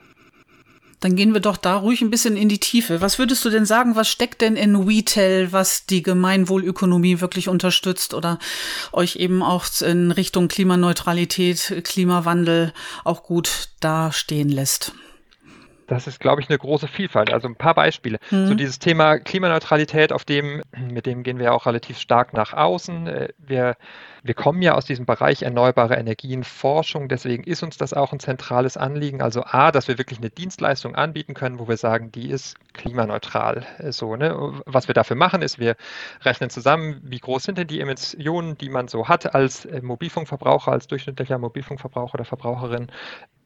Dann 0.99 1.15
gehen 1.15 1.33
wir 1.33 1.41
doch 1.41 1.57
da 1.57 1.75
ruhig 1.75 2.01
ein 2.01 2.09
bisschen 2.09 2.35
in 2.35 2.49
die 2.49 2.59
Tiefe. 2.59 3.01
Was 3.01 3.19
würdest 3.19 3.45
du 3.45 3.49
denn 3.51 3.65
sagen, 3.65 3.95
was 3.95 4.07
steckt 4.09 4.41
denn 4.41 4.55
in 4.55 4.75
Retail, 4.75 5.51
was 5.51 5.85
die 5.85 6.01
Gemeinwohlökonomie 6.01 7.21
wirklich 7.21 7.49
unterstützt 7.49 8.15
oder 8.15 8.39
euch 8.91 9.17
eben 9.17 9.43
auch 9.43 9.65
in 9.81 10.11
Richtung 10.11 10.47
Klimaneutralität, 10.47 11.81
Klimawandel 11.83 12.73
auch 13.03 13.23
gut 13.23 13.69
dastehen 13.79 14.49
lässt? 14.49 14.93
Das 15.87 16.05
ist, 16.05 16.19
glaube 16.19 16.41
ich, 16.41 16.49
eine 16.49 16.57
große 16.57 16.87
Vielfalt. 16.87 17.31
Also 17.33 17.47
ein 17.47 17.55
paar 17.55 17.73
Beispiele. 17.73 18.19
Mhm. 18.29 18.47
So 18.47 18.53
dieses 18.53 18.79
Thema 18.79 19.17
Klimaneutralität, 19.17 20.11
auf 20.11 20.25
dem, 20.25 20.61
mit 20.77 21.05
dem 21.05 21.23
gehen 21.23 21.39
wir 21.39 21.53
auch 21.53 21.65
relativ 21.65 21.97
stark 21.97 22.33
nach 22.33 22.53
außen. 22.53 23.07
Äh, 23.07 23.29
wir 23.37 23.75
wir 24.27 24.33
kommen 24.33 24.61
ja 24.61 24.75
aus 24.75 24.83
diesem 24.83 25.05
Bereich 25.05 25.43
erneuerbare 25.43 25.95
Energienforschung, 25.95 27.07
deswegen 27.07 27.45
ist 27.45 27.63
uns 27.63 27.77
das 27.77 27.93
auch 27.93 28.11
ein 28.11 28.19
zentrales 28.19 28.75
Anliegen. 28.75 29.21
Also 29.21 29.43
A, 29.45 29.71
dass 29.71 29.87
wir 29.87 29.97
wirklich 29.97 30.19
eine 30.19 30.29
Dienstleistung 30.29 30.95
anbieten 30.95 31.33
können, 31.33 31.59
wo 31.59 31.67
wir 31.69 31.77
sagen, 31.77 32.11
die 32.11 32.29
ist 32.29 32.57
klimaneutral. 32.73 33.65
So, 33.89 34.17
ne? 34.17 34.61
Was 34.65 34.89
wir 34.89 34.93
dafür 34.93 35.15
machen, 35.15 35.41
ist, 35.41 35.59
wir 35.59 35.77
rechnen 36.23 36.49
zusammen, 36.49 36.99
wie 37.03 37.19
groß 37.19 37.43
sind 37.43 37.57
denn 37.57 37.67
die 37.67 37.79
Emissionen, 37.79 38.57
die 38.57 38.69
man 38.69 38.89
so 38.89 39.07
hat 39.07 39.33
als 39.33 39.65
äh, 39.65 39.81
Mobilfunkverbraucher, 39.81 40.73
als 40.73 40.87
durchschnittlicher 40.87 41.37
Mobilfunkverbraucher 41.37 42.15
oder 42.15 42.25
Verbraucherin. 42.25 42.87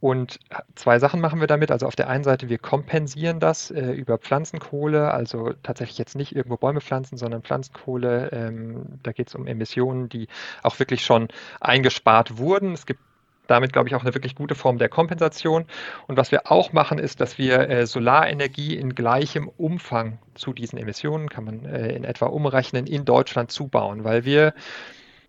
Und 0.02 0.40
zwei 0.74 0.98
Sachen 0.98 1.20
machen 1.20 1.38
wir 1.38 1.46
damit. 1.46 1.70
Also 1.70 1.86
auf 1.86 1.94
der 1.94 2.08
einen 2.08 2.24
Seite, 2.24 2.48
wir 2.48 2.58
kompensieren 2.58 3.38
das 3.38 3.70
äh, 3.70 3.92
über 3.92 4.18
Pflanzenkohle, 4.18 5.14
also 5.14 5.52
tatsächlich 5.62 5.96
jetzt 5.96 6.16
nicht 6.16 6.34
irgendwo 6.34 6.56
Bäume 6.56 6.80
pflanzen, 6.80 7.16
sondern 7.16 7.42
Pflanzenkohle. 7.42 8.30
Ähm, 8.32 8.98
da 9.04 9.12
geht 9.12 9.28
es 9.28 9.36
um 9.36 9.46
Emissionen, 9.46 10.08
die 10.08 10.26
auch 10.64 10.80
wirklich 10.80 11.04
schon 11.04 11.28
eingespart 11.60 12.36
wurden. 12.36 12.72
Es 12.72 12.84
gibt 12.84 12.98
damit, 13.46 13.72
glaube 13.72 13.88
ich, 13.88 13.94
auch 13.94 14.02
eine 14.02 14.12
wirklich 14.12 14.34
gute 14.34 14.56
Form 14.56 14.78
der 14.78 14.88
Kompensation. 14.88 15.66
Und 16.08 16.16
was 16.16 16.32
wir 16.32 16.50
auch 16.50 16.72
machen, 16.72 16.98
ist, 16.98 17.20
dass 17.20 17.38
wir 17.38 17.70
äh, 17.70 17.86
Solarenergie 17.86 18.74
in 18.74 18.96
gleichem 18.96 19.46
Umfang 19.56 20.18
zu 20.34 20.52
diesen 20.52 20.80
Emissionen, 20.80 21.28
kann 21.28 21.44
man 21.44 21.64
äh, 21.64 21.94
in 21.94 22.02
etwa 22.02 22.26
umrechnen, 22.26 22.88
in 22.88 23.04
Deutschland 23.04 23.52
zubauen, 23.52 24.02
weil 24.02 24.24
wir 24.24 24.52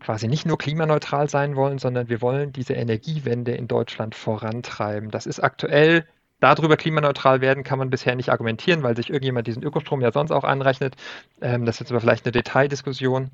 quasi 0.04 0.28
nicht 0.28 0.46
nur 0.46 0.58
klimaneutral 0.58 1.30
sein 1.30 1.56
wollen, 1.56 1.80
sondern 1.80 2.10
wir 2.10 2.22
wollen 2.22 2.54
diese 2.54 2.74
Energiewende 2.74 3.54
in 3.54 3.68
Deutschland 3.68 4.16
vorantreiben. 4.16 5.10
Das 5.12 5.26
ist 5.26 5.40
aktuell 5.40 6.06
darüber 6.44 6.76
klimaneutral 6.76 7.40
werden 7.40 7.64
kann 7.64 7.80
man 7.80 7.90
bisher 7.90 8.16
nicht 8.16 8.30
argumentieren, 8.30 8.84
weil 8.84 8.98
sich 8.98 9.10
irgendjemand 9.10 9.48
diesen 9.48 9.64
Ökostrom 9.64 10.02
ja 10.02 10.12
sonst 10.12 10.32
auch 10.32 10.44
anrechnet. 10.44 10.96
Ähm, 11.42 11.66
das 11.66 11.76
ist 11.76 11.80
jetzt 11.82 11.92
aber 11.92 12.02
vielleicht 12.02 12.26
eine 12.26 12.34
Detaildiskussion. 12.34 13.32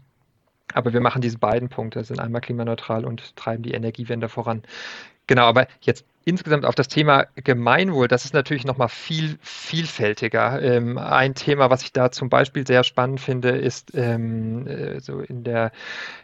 Aber 0.74 0.94
wir 0.94 1.02
machen 1.02 1.22
diese 1.22 1.38
beiden 1.38 1.70
Punkte, 1.70 2.04
sind 2.04 2.20
einmal 2.20 2.42
klimaneutral 2.42 3.06
und 3.06 3.36
treiben 3.36 3.64
die 3.64 3.72
Energiewende 3.74 4.30
voran. 4.30 4.64
Genau, 5.30 5.44
aber 5.44 5.68
jetzt 5.82 6.06
insgesamt 6.26 6.66
auf 6.66 6.74
das 6.74 6.88
Thema 6.88 7.28
Gemeinwohl, 7.36 8.08
das 8.08 8.26
ist 8.26 8.34
natürlich 8.34 8.66
nochmal 8.66 8.90
viel 8.90 9.38
vielfältiger. 9.42 10.62
Ähm, 10.62 10.98
ein 10.98 11.36
Thema, 11.36 11.70
was 11.70 11.84
ich 11.84 11.94
da 11.94 12.12
zum 12.12 12.30
Beispiel 12.30 12.66
sehr 12.66 12.84
spannend 12.84 13.22
finde, 13.22 13.50
ist 13.50 13.92
ähm, 13.96 14.66
äh, 14.66 15.00
so 15.00 15.20
in 15.20 15.44
der 15.44 15.72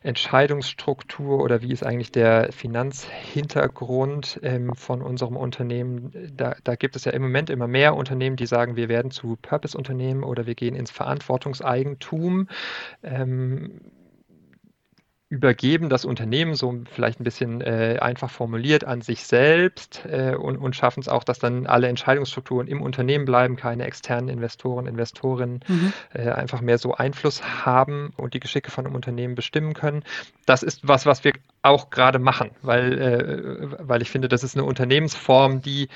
Entscheidungsstruktur 0.01 1.39
oder 1.39 1.61
wie 1.61 1.71
ist 1.71 1.83
eigentlich 1.83 2.11
der 2.11 2.51
Finanzhintergrund 2.51 4.39
ähm, 4.41 4.73
von 4.75 5.03
unserem 5.03 5.37
Unternehmen. 5.37 6.11
Da, 6.35 6.55
da, 6.63 6.75
gibt 6.75 6.95
es 6.95 7.05
ja 7.05 7.11
im 7.11 7.21
Moment 7.21 7.51
immer 7.51 7.67
mehr 7.67 7.95
Unternehmen, 7.95 8.37
die 8.37 8.47
sagen, 8.47 8.75
wir 8.75 8.89
werden 8.89 9.11
zu 9.11 9.37
Purpose-Unternehmen 9.41 10.23
oder 10.23 10.47
wir 10.47 10.55
gehen 10.55 10.75
ins 10.75 10.89
Verantwortungseigentum. 10.89 12.47
Ähm, 13.03 13.81
übergeben 15.29 15.89
das 15.89 16.05
Unternehmen 16.05 16.53
so 16.53 16.81
vielleicht 16.91 17.19
ein 17.19 17.23
bisschen 17.23 17.59
äh, 17.61 17.97
einfach 17.99 18.29
formuliert 18.29 18.83
an 18.83 19.01
sich 19.01 19.25
selbst 19.25 20.05
äh, 20.05 20.35
und, 20.35 20.57
und 20.57 20.75
schaffen 20.75 20.99
es 20.99 21.09
auch, 21.09 21.23
dass 21.23 21.39
dann 21.39 21.65
alle 21.65 21.87
Entscheidungsstrukturen 21.87 22.67
im 22.67 22.81
Unternehmen 22.81 23.25
bleiben, 23.25 23.55
keine 23.55 23.85
externen 23.85 24.29
Investoren, 24.29 24.85
Investorinnen 24.85 25.61
mhm. 25.67 25.93
äh, 26.13 26.29
einfach 26.29 26.61
mehr 26.61 26.77
so 26.77 26.93
Einfluss 26.93 27.65
haben 27.65 28.13
und 28.17 28.35
die 28.35 28.39
Geschicke 28.39 28.69
von 28.69 28.85
einem 28.85 28.95
Unternehmen 28.95 29.33
bestimmen 29.33 29.73
können. 29.73 30.03
Das 30.45 30.61
ist 30.61 30.87
was, 30.87 31.07
was 31.07 31.23
wir 31.23 31.33
auch 31.63 31.89
gerade 31.89 32.19
machen, 32.19 32.51
weil, 32.61 32.93
äh, 32.93 33.77
weil 33.79 34.03
ich 34.03 34.11
finde, 34.11 34.27
das 34.27 34.43
ist 34.43 34.55
eine 34.55 34.63
Unternehmensform, 34.63 35.61
die 35.61 35.89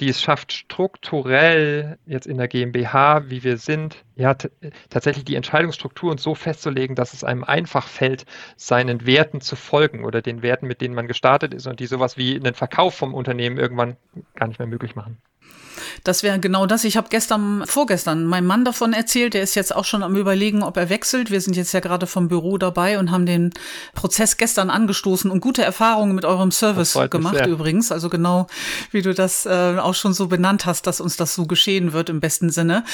die 0.00 0.08
es 0.08 0.20
schafft, 0.20 0.52
strukturell 0.52 1.98
jetzt 2.06 2.26
in 2.26 2.36
der 2.36 2.48
GmbH, 2.48 3.30
wie 3.30 3.42
wir 3.44 3.56
sind, 3.56 4.04
ja, 4.14 4.34
tatsächlich 4.90 5.24
die 5.24 5.36
Entscheidungsstrukturen 5.36 6.18
so 6.18 6.34
festzulegen, 6.34 6.96
dass 6.96 7.14
es 7.14 7.24
einem 7.24 7.44
einfach 7.44 7.86
fällt, 7.88 8.26
seinen 8.56 9.06
Werten 9.06 9.40
zu 9.40 9.56
folgen 9.56 10.04
oder 10.04 10.20
den 10.22 10.42
Werten, 10.42 10.66
mit 10.66 10.80
denen 10.80 10.94
man 10.94 11.06
gestartet 11.06 11.54
ist 11.54 11.66
und 11.66 11.80
die 11.80 11.86
sowas 11.86 12.16
wie 12.16 12.36
einen 12.36 12.54
Verkauf 12.54 12.94
vom 12.94 13.14
Unternehmen 13.14 13.56
irgendwann 13.56 13.96
gar 14.34 14.48
nicht 14.48 14.58
mehr 14.58 14.68
möglich 14.68 14.94
machen. 14.96 15.18
Das 16.04 16.22
wäre 16.22 16.38
genau 16.38 16.66
das. 16.66 16.84
Ich 16.84 16.96
habe 16.96 17.08
gestern, 17.10 17.64
vorgestern 17.66 18.26
meinem 18.26 18.46
Mann 18.46 18.64
davon 18.64 18.92
erzählt. 18.92 19.34
Der 19.34 19.42
ist 19.42 19.54
jetzt 19.54 19.74
auch 19.74 19.84
schon 19.84 20.02
am 20.02 20.16
Überlegen, 20.16 20.62
ob 20.62 20.76
er 20.76 20.88
wechselt. 20.88 21.30
Wir 21.30 21.40
sind 21.40 21.56
jetzt 21.56 21.72
ja 21.72 21.80
gerade 21.80 22.06
vom 22.06 22.28
Büro 22.28 22.58
dabei 22.58 22.98
und 22.98 23.10
haben 23.10 23.26
den 23.26 23.52
Prozess 23.94 24.36
gestern 24.36 24.70
angestoßen 24.70 25.30
und 25.30 25.40
gute 25.40 25.62
Erfahrungen 25.62 26.14
mit 26.14 26.24
eurem 26.24 26.50
Service 26.50 26.98
gemacht 27.10 27.46
übrigens. 27.46 27.92
Also 27.92 28.08
genau, 28.08 28.46
wie 28.90 29.02
du 29.02 29.14
das 29.14 29.46
äh, 29.46 29.76
auch 29.78 29.94
schon 29.94 30.14
so 30.14 30.26
benannt 30.26 30.66
hast, 30.66 30.86
dass 30.86 31.00
uns 31.00 31.16
das 31.16 31.34
so 31.34 31.46
geschehen 31.46 31.92
wird 31.92 32.08
im 32.08 32.20
besten 32.20 32.50
Sinne. 32.50 32.84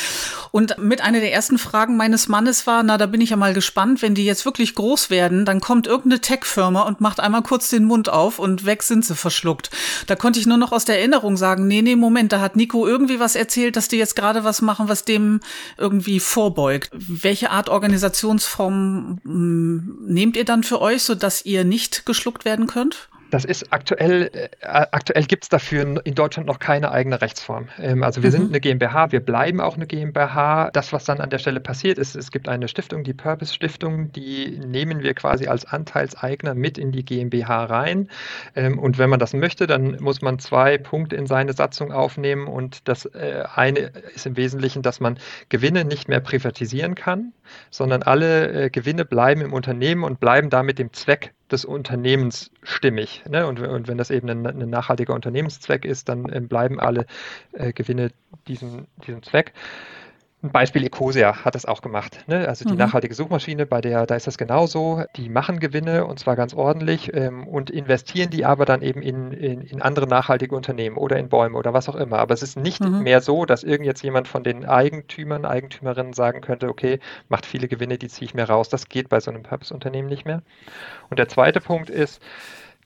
Und 0.51 0.79
mit 0.79 1.01
einer 1.01 1.21
der 1.21 1.33
ersten 1.33 1.59
Fragen 1.59 1.97
meines 1.97 2.29
Mannes 2.29 2.67
war, 2.67 2.83
na, 2.83 2.99
da 2.99 3.07
bin 3.07 3.21
ich 3.21 3.31
ja 3.31 3.37
mal 3.37 3.55
gespannt, 3.55 4.03
wenn 4.03 4.15
die 4.15 4.25
jetzt 4.25 4.45
wirklich 4.45 4.75
groß 4.75 5.11
werden, 5.11 5.45
dann 5.45 5.61
kommt 5.61 5.87
irgendeine 5.87 6.21
Tech-Firma 6.21 6.83
und 6.83 7.01
macht 7.01 7.21
einmal 7.21 7.43
kurz 7.43 7.71
den 7.71 7.85
Mund 7.85 8.09
auf 8.09 8.39
und 8.39 8.65
weg 8.65 8.83
sind 8.83 9.05
sie 9.05 9.15
verschluckt. 9.15 9.71
Da 10.07 10.17
konnte 10.17 10.41
ich 10.41 10.47
nur 10.47 10.59
noch 10.59 10.73
aus 10.73 10.85
der 10.85 10.99
Erinnerung 10.99 11.37
sagen, 11.37 11.67
nee, 11.67 11.83
nee, 11.83 11.97
Moment, 11.97 12.33
da 12.33 12.41
hat 12.41 12.57
Nico 12.57 12.72
Nico 12.73 12.87
irgendwie 12.87 13.21
was 13.21 13.37
erzählt, 13.37 13.77
dass 13.77 13.89
die 13.89 13.97
jetzt 13.97 14.17
gerade 14.17 14.45
was 14.45 14.63
machen, 14.63 14.89
was 14.89 15.05
dem 15.05 15.41
irgendwie 15.79 16.21
vorbeugt. 16.21 16.91
Welche 16.93 17.51
Art 17.51 17.69
Organisationsform 17.69 19.21
hm, 19.23 19.99
nehmt 20.07 20.37
ihr 20.37 20.45
dann 20.45 20.63
für 20.63 20.81
euch, 20.81 21.03
sodass 21.03 21.45
ihr 21.45 21.65
nicht 21.65 22.07
geschluckt 22.07 22.45
werden 22.45 22.67
könnt? 22.67 23.09
Das 23.33 23.47
ist 23.47 23.73
aktuell, 23.73 24.31
äh, 24.35 24.49
aktuell 24.61 25.25
gibt 25.25 25.45
es 25.45 25.49
dafür 25.49 26.03
in 26.05 26.15
Deutschland 26.15 26.47
noch 26.47 26.59
keine 26.59 26.93
eigene 26.93 27.23
Rechtsform. 27.23 27.71
Ähm, 27.79 28.03
also 28.03 28.23
wir 28.23 28.29
mhm. 28.29 28.33
sind 28.33 28.49
eine 28.51 28.61
GmbH, 28.61 29.11
wir 29.11 29.21
bleiben 29.21 29.59
auch 29.59 29.75
eine 29.75 29.87
GmbH. 29.87 30.71
Das, 30.75 30.93
was 30.93 31.07
dann 31.07 31.19
an 31.19 31.31
der 31.31 31.39
Stelle 31.39 31.59
passiert 31.59 31.97
ist, 31.97 32.15
es 32.15 32.31
gibt 32.31 32.47
eine 32.47 32.69
Stiftung, 32.69 33.05
die 33.05 33.15
Purpose 33.15 33.55
Stiftung, 33.55 34.13
die 34.13 34.61
nehmen 34.63 35.03
wir 35.03 35.15
quasi 35.15 35.47
als 35.47 35.65
Anteilseigner 35.65 36.55
mit 36.55 36.77
in 36.77 36.93
die 36.93 37.07
GmbH 37.07 37.65
rein. 37.65 38.11
Ähm, 38.55 38.79
und 38.79 38.99
wenn 38.99 39.09
man 39.09 39.19
das 39.19 39.33
möchte, 39.33 39.67
dann 39.67 39.97
muss 39.99 40.21
man 40.21 40.39
zwei 40.39 40.77
Punkte 40.77 41.17
in 41.17 41.27
seine 41.27 41.55
Satzung 41.55 41.91
aufnehmen. 41.91 42.47
Und 42.47 42.87
das 42.87 43.07
äh, 43.07 43.45
eine 43.55 43.93
ist 44.15 44.27
im 44.27 44.37
Wesentlichen, 44.37 44.83
dass 44.83 45.01
man 45.01 45.19
Gewinne 45.49 45.87
nicht 45.87 46.07
mehr 46.07 46.21
privatisieren 46.21 46.95
kann, 46.95 47.33
sondern 47.71 48.03
alle 48.03 48.65
äh, 48.65 48.69
Gewinne 48.69 49.07
bleiben 49.07 49.41
im 49.41 49.55
Unternehmen 49.55 50.05
und 50.05 50.21
bleiben 50.21 50.51
damit 50.51 50.79
dem 50.79 50.93
Zweck 50.93 51.33
des 51.53 51.65
Unternehmens 51.65 52.51
stimmig. 52.63 53.23
Ne? 53.29 53.47
Und, 53.47 53.61
und, 53.61 53.89
wenn 53.89 53.99
das 53.99 54.11
eben 54.11 54.29
ein, 54.29 54.47
ein, 54.47 54.71
nachhaltiger 54.71 55.15
Unternehmenszweck 55.15 55.85
ist, 55.85 56.09
dann 56.09 56.29
äh, 56.29 56.41
bleiben 56.41 56.81
alle 56.81 57.07
äh, 57.53 57.73
Gewinne 57.73 58.11
diesem, 58.49 58.87
diesem 59.07 59.23
Zweck. 59.23 59.53
Ein 60.43 60.51
Beispiel 60.51 60.85
Ecosia 60.85 61.45
hat 61.45 61.55
das 61.55 61.67
auch 61.67 61.83
gemacht. 61.83 62.25
Ne? 62.27 62.49
Also 62.49 62.65
die 62.65 62.73
mhm. 62.73 62.79
nachhaltige 62.79 63.15
Suchmaschine, 63.15 63.65
bei 63.65 63.81
der, 63.81 64.07
da 64.07 64.17
ist 64.17 64.27
das 64.27 64.39
genauso. 64.39 65.05
Die 65.17 65.29
machen 65.29 65.61
Gewinne 65.61 66.05
und 66.05 66.19
zwar 66.19 66.35
ganz 66.35 66.53
ordentlich 66.53 67.15
ähm, 67.15 67.47
und 67.47 67.71
investieren 67.71 68.31
die 68.31 68.45
aber 68.45 68.65
dann 68.65 68.83
eben 68.83 69.03
in, 69.03 69.31
in, 69.31 69.61
in, 69.61 69.81
andere 69.81 70.09
nachhaltige 70.09 70.57
Unternehmen 70.57 70.97
oder 70.97 71.17
in 71.17 71.29
Bäume 71.29 71.57
oder 71.57 71.73
was 71.73 71.89
auch 71.89 71.95
immer. 71.95 72.19
Aber 72.19 72.35
es 72.35 72.43
ist 72.43 72.59
nicht 72.59 72.83
mhm. 72.83 73.03
mehr 73.03 73.21
so, 73.21 73.45
dass 73.45 73.63
irgend 73.63 73.87
jetzt 73.87 74.03
jemand 74.03 74.27
von 74.27 74.43
den 74.43 74.65
Eigentümern, 74.65 75.45
Eigentümerinnen 75.45 76.13
sagen 76.13 76.41
könnte, 76.41 76.69
okay, 76.69 76.99
macht 77.29 77.47
viele 77.47 77.69
Gewinne, 77.69 77.97
die 77.97 78.09
ziehe 78.09 78.27
ich 78.27 78.35
mir 78.35 78.45
raus. 78.45 78.69
Das 78.69 78.89
geht 78.89 79.09
bei 79.09 79.21
so 79.21 79.31
einem 79.31 79.45
Purpose-Unternehmen 79.45 80.09
nicht 80.09 80.25
mehr. 80.25 80.43
Und 81.09 81.21
der 81.21 81.29
zweite 81.29 81.61
Punkt 81.61 81.89
ist, 81.89 82.21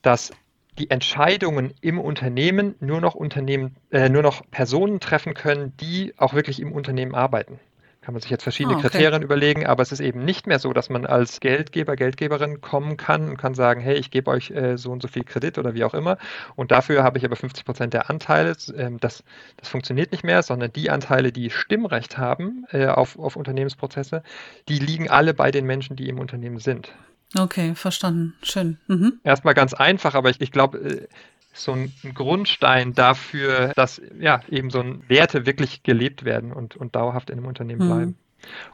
dass 0.02 0.30
die 0.78 0.90
Entscheidungen 0.90 1.73
im 1.80 1.99
Unternehmen 1.99 2.75
nur 2.80 3.00
noch 3.00 3.14
Unternehmen, 3.14 3.76
äh, 3.90 4.09
nur 4.09 4.23
noch 4.23 4.42
Personen 4.50 5.00
treffen 5.00 5.35
können, 5.35 5.73
die 5.80 6.14
auch 6.16 6.35
wirklich 6.35 6.61
im 6.61 6.73
Unternehmen 6.73 7.14
arbeiten. 7.14 7.59
Kann 8.06 8.12
man 8.12 8.23
sich 8.23 8.30
jetzt 8.30 8.45
verschiedene 8.45 8.76
ah, 8.76 8.78
okay. 8.78 8.90
Kriterien 8.90 9.23
überlegen, 9.23 9.66
aber 9.66 9.83
es 9.83 9.90
ist 9.90 9.99
eben 9.99 10.25
nicht 10.25 10.47
mehr 10.47 10.61
so, 10.61 10.73
dass 10.73 10.90
man 10.90 11.06
als 11.06 11.40
Geldgeber, 11.40 11.97
Geldgeberin 11.97 12.61
kommen 12.61 12.97
kann 12.97 13.28
und 13.28 13.37
kann 13.37 13.54
sagen, 13.54 13.80
hey, 13.80 13.97
ich 13.97 14.12
gebe 14.12 14.30
euch 14.30 14.52
äh, 14.52 14.78
so 14.78 14.92
und 14.92 15.02
so 15.02 15.09
viel 15.09 15.25
Kredit 15.25 15.59
oder 15.59 15.75
wie 15.75 15.83
auch 15.83 15.92
immer 15.92 16.16
und 16.54 16.71
dafür 16.71 17.02
habe 17.02 17.18
ich 17.18 17.25
aber 17.25 17.35
50 17.35 17.64
Prozent 17.64 17.95
der 17.95 18.09
Anteile. 18.09 18.54
Ähm, 18.76 19.00
das, 19.00 19.25
das 19.56 19.68
funktioniert 19.68 20.12
nicht 20.12 20.23
mehr, 20.23 20.45
sondern 20.45 20.73
die 20.73 20.88
Anteile, 20.88 21.33
die 21.33 21.50
Stimmrecht 21.50 22.16
haben 22.16 22.64
äh, 22.71 22.87
auf, 22.87 23.18
auf 23.18 23.35
Unternehmensprozesse, 23.35 24.23
die 24.68 24.78
liegen 24.78 25.11
alle 25.11 25.35
bei 25.35 25.50
den 25.50 25.66
Menschen, 25.66 25.97
die 25.97 26.09
im 26.09 26.21
Unternehmen 26.21 26.61
sind. 26.61 26.92
Okay, 27.35 27.75
verstanden. 27.75 28.35
Schön. 28.42 28.78
Mhm. 28.87 29.21
Erstmal 29.25 29.54
ganz 29.54 29.75
einfach, 29.75 30.14
aber 30.14 30.30
ich, 30.30 30.40
ich 30.40 30.52
glaube, 30.52 30.78
äh, 30.78 31.09
so 31.52 31.73
ein 31.73 31.92
Grundstein 32.14 32.92
dafür, 32.92 33.73
dass 33.75 34.00
ja 34.21 34.40
eben 34.50 34.71
so 34.71 34.80
ein 34.80 35.02
Werte 35.09 35.47
wirklich 35.47 35.83
gelebt 35.83 36.25
werden 36.25 36.52
und, 36.52 36.76
und 36.76 36.95
dauerhaft 36.95 37.30
in 37.30 37.38
einem 37.38 37.47
Unternehmen 37.47 37.87
mhm. 37.87 37.92
bleiben. 37.92 38.18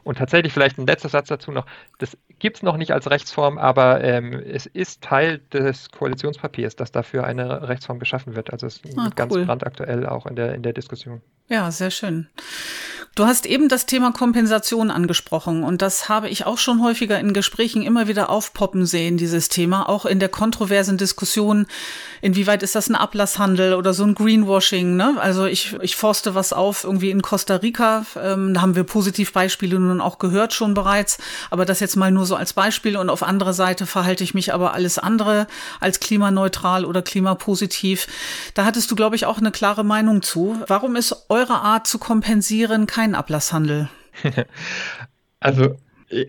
Und 0.03 0.17
tatsächlich 0.17 0.53
vielleicht 0.53 0.77
ein 0.77 0.85
letzter 0.85 1.09
Satz 1.09 1.29
dazu 1.29 1.51
noch. 1.51 1.65
Das 1.97 2.17
gibt 2.39 2.57
es 2.57 2.63
noch 2.63 2.77
nicht 2.77 2.91
als 2.91 3.09
Rechtsform, 3.09 3.57
aber 3.57 4.03
ähm, 4.03 4.33
es 4.33 4.65
ist 4.65 5.01
Teil 5.01 5.39
des 5.51 5.89
Koalitionspapiers, 5.89 6.75
dass 6.75 6.91
dafür 6.91 7.23
eine 7.23 7.67
Rechtsform 7.67 7.99
geschaffen 7.99 8.35
wird. 8.35 8.51
Also 8.51 8.67
es 8.67 8.77
ist 8.77 8.97
ah, 8.97 9.09
ganz 9.15 9.33
cool. 9.33 9.45
brandaktuell 9.45 10.05
auch 10.05 10.25
in 10.25 10.35
der, 10.35 10.53
in 10.53 10.61
der 10.61 10.73
Diskussion. 10.73 11.21
Ja, 11.47 11.71
sehr 11.71 11.91
schön. 11.91 12.27
Du 13.15 13.27
hast 13.27 13.45
eben 13.45 13.69
das 13.69 13.85
Thema 13.85 14.11
Kompensation 14.11 14.89
angesprochen 14.89 15.63
und 15.63 15.83
das 15.83 16.09
habe 16.09 16.29
ich 16.29 16.47
auch 16.47 16.57
schon 16.57 16.81
häufiger 16.81 17.19
in 17.19 17.33
Gesprächen 17.33 17.83
immer 17.83 18.07
wieder 18.07 18.31
aufpoppen 18.31 18.87
sehen, 18.87 19.17
dieses 19.17 19.49
Thema, 19.49 19.87
auch 19.87 20.07
in 20.07 20.17
der 20.17 20.29
kontroversen 20.29 20.97
Diskussion, 20.97 21.67
inwieweit 22.21 22.63
ist 22.63 22.73
das 22.73 22.89
ein 22.89 22.95
Ablasshandel 22.95 23.75
oder 23.75 23.93
so 23.93 24.03
ein 24.03 24.15
Greenwashing, 24.15 24.95
ne? 24.95 25.13
Also 25.19 25.45
ich, 25.45 25.77
ich 25.81 25.95
forste 25.95 26.33
was 26.33 26.53
auf 26.53 26.85
irgendwie 26.85 27.11
in 27.11 27.21
Costa 27.21 27.57
Rica, 27.57 28.07
ähm, 28.19 28.55
da 28.55 28.61
haben 28.61 28.75
wir 28.75 28.83
Positivbeispiele 28.83 29.79
nun 29.79 30.01
auch 30.01 30.17
gehört 30.17 30.51
schon 30.51 30.73
bereits, 30.73 31.19
aber 31.51 31.65
das 31.65 31.81
jetzt 31.81 31.95
mal 31.95 32.09
nur 32.09 32.25
so 32.25 32.35
als 32.35 32.53
Beispiel 32.53 32.97
und 32.97 33.11
auf 33.11 33.21
andere 33.21 33.53
Seite 33.53 33.85
verhalte 33.85 34.23
ich 34.23 34.33
mich 34.33 34.55
aber 34.55 34.73
alles 34.73 34.97
andere 34.97 35.45
als 35.79 35.99
klimaneutral 35.99 36.83
oder 36.83 37.03
klimapositiv. 37.03 38.07
Da 38.55 38.65
hattest 38.65 38.89
du, 38.89 38.95
glaube 38.95 39.15
ich, 39.15 39.27
auch 39.27 39.37
eine 39.37 39.51
klare 39.51 39.83
Meinung 39.83 40.23
zu. 40.23 40.59
Warum 40.65 40.95
ist 40.95 41.25
eure 41.29 41.61
Art 41.61 41.85
zu 41.85 41.99
kompensieren 41.99 42.87
kein 42.87 43.02
Ablasshandel? 43.15 43.89
also 45.39 45.75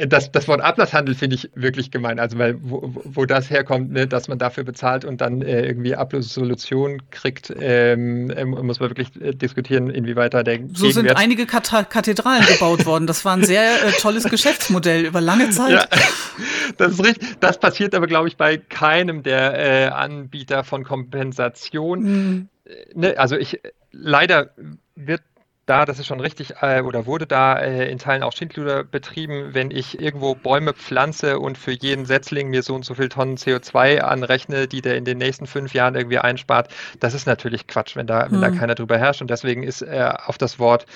das, 0.06 0.32
das 0.32 0.48
Wort 0.48 0.60
Ablasshandel 0.60 1.14
finde 1.14 1.36
ich 1.36 1.50
wirklich 1.54 1.90
gemein. 1.90 2.18
Also, 2.18 2.38
weil 2.38 2.56
wo, 2.62 2.90
wo 3.04 3.24
das 3.26 3.50
herkommt, 3.50 3.92
ne, 3.92 4.06
dass 4.06 4.28
man 4.28 4.38
dafür 4.38 4.64
bezahlt 4.64 5.04
und 5.04 5.20
dann 5.20 5.42
äh, 5.42 5.66
irgendwie 5.66 5.94
Absolution 5.94 7.02
kriegt, 7.10 7.52
ähm, 7.60 8.32
ähm, 8.34 8.50
muss 8.50 8.80
man 8.80 8.90
wirklich 8.90 9.08
äh, 9.20 9.32
diskutieren, 9.32 9.90
inwieweit 9.90 10.34
da 10.34 10.42
der. 10.42 10.58
So 10.72 10.86
Gegenwert 10.86 10.92
sind 10.94 11.16
einige 11.16 11.46
Kathedralen 11.46 12.46
gebaut 12.46 12.86
worden. 12.86 13.06
Das 13.06 13.24
war 13.24 13.36
ein 13.36 13.44
sehr 13.44 13.84
äh, 13.84 13.92
tolles 13.92 14.24
Geschäftsmodell 14.24 15.06
über 15.06 15.20
lange 15.20 15.50
Zeit. 15.50 15.72
Ja, 15.72 15.84
das 16.78 16.92
ist 16.92 17.04
richtig. 17.04 17.40
Das 17.40 17.58
passiert 17.58 17.94
aber, 17.94 18.06
glaube 18.06 18.28
ich, 18.28 18.36
bei 18.36 18.56
keinem 18.56 19.22
der 19.22 19.58
äh, 19.58 19.88
Anbieter 19.88 20.64
von 20.64 20.84
Kompensation. 20.84 22.00
Mhm. 22.00 22.48
Ne, 22.94 23.18
also 23.18 23.36
ich 23.36 23.60
leider 23.92 24.50
wird 24.96 25.20
da, 25.66 25.84
das 25.84 25.98
ist 25.98 26.06
schon 26.06 26.20
richtig, 26.20 26.54
äh, 26.60 26.82
oder 26.82 27.06
wurde 27.06 27.26
da 27.26 27.58
äh, 27.58 27.90
in 27.90 27.98
Teilen 27.98 28.22
auch 28.22 28.32
Schindluder 28.32 28.84
betrieben, 28.84 29.54
wenn 29.54 29.70
ich 29.70 30.00
irgendwo 30.00 30.34
Bäume 30.34 30.74
pflanze 30.74 31.38
und 31.38 31.56
für 31.56 31.72
jeden 31.72 32.04
Setzling 32.04 32.50
mir 32.50 32.62
so 32.62 32.74
und 32.74 32.84
so 32.84 32.94
viel 32.94 33.08
Tonnen 33.08 33.36
CO2 33.36 34.00
anrechne, 34.00 34.68
die 34.68 34.82
der 34.82 34.96
in 34.96 35.04
den 35.04 35.18
nächsten 35.18 35.46
fünf 35.46 35.72
Jahren 35.72 35.94
irgendwie 35.94 36.18
einspart. 36.18 36.68
Das 37.00 37.14
ist 37.14 37.26
natürlich 37.26 37.66
Quatsch, 37.66 37.96
wenn 37.96 38.06
da, 38.06 38.30
wenn 38.30 38.40
da 38.40 38.48
hm. 38.48 38.58
keiner 38.58 38.74
drüber 38.74 38.98
herrscht. 38.98 39.22
Und 39.22 39.30
deswegen 39.30 39.62
ist 39.62 39.82
äh, 39.82 40.12
auf 40.26 40.38
das 40.38 40.58
Wort 40.58 40.86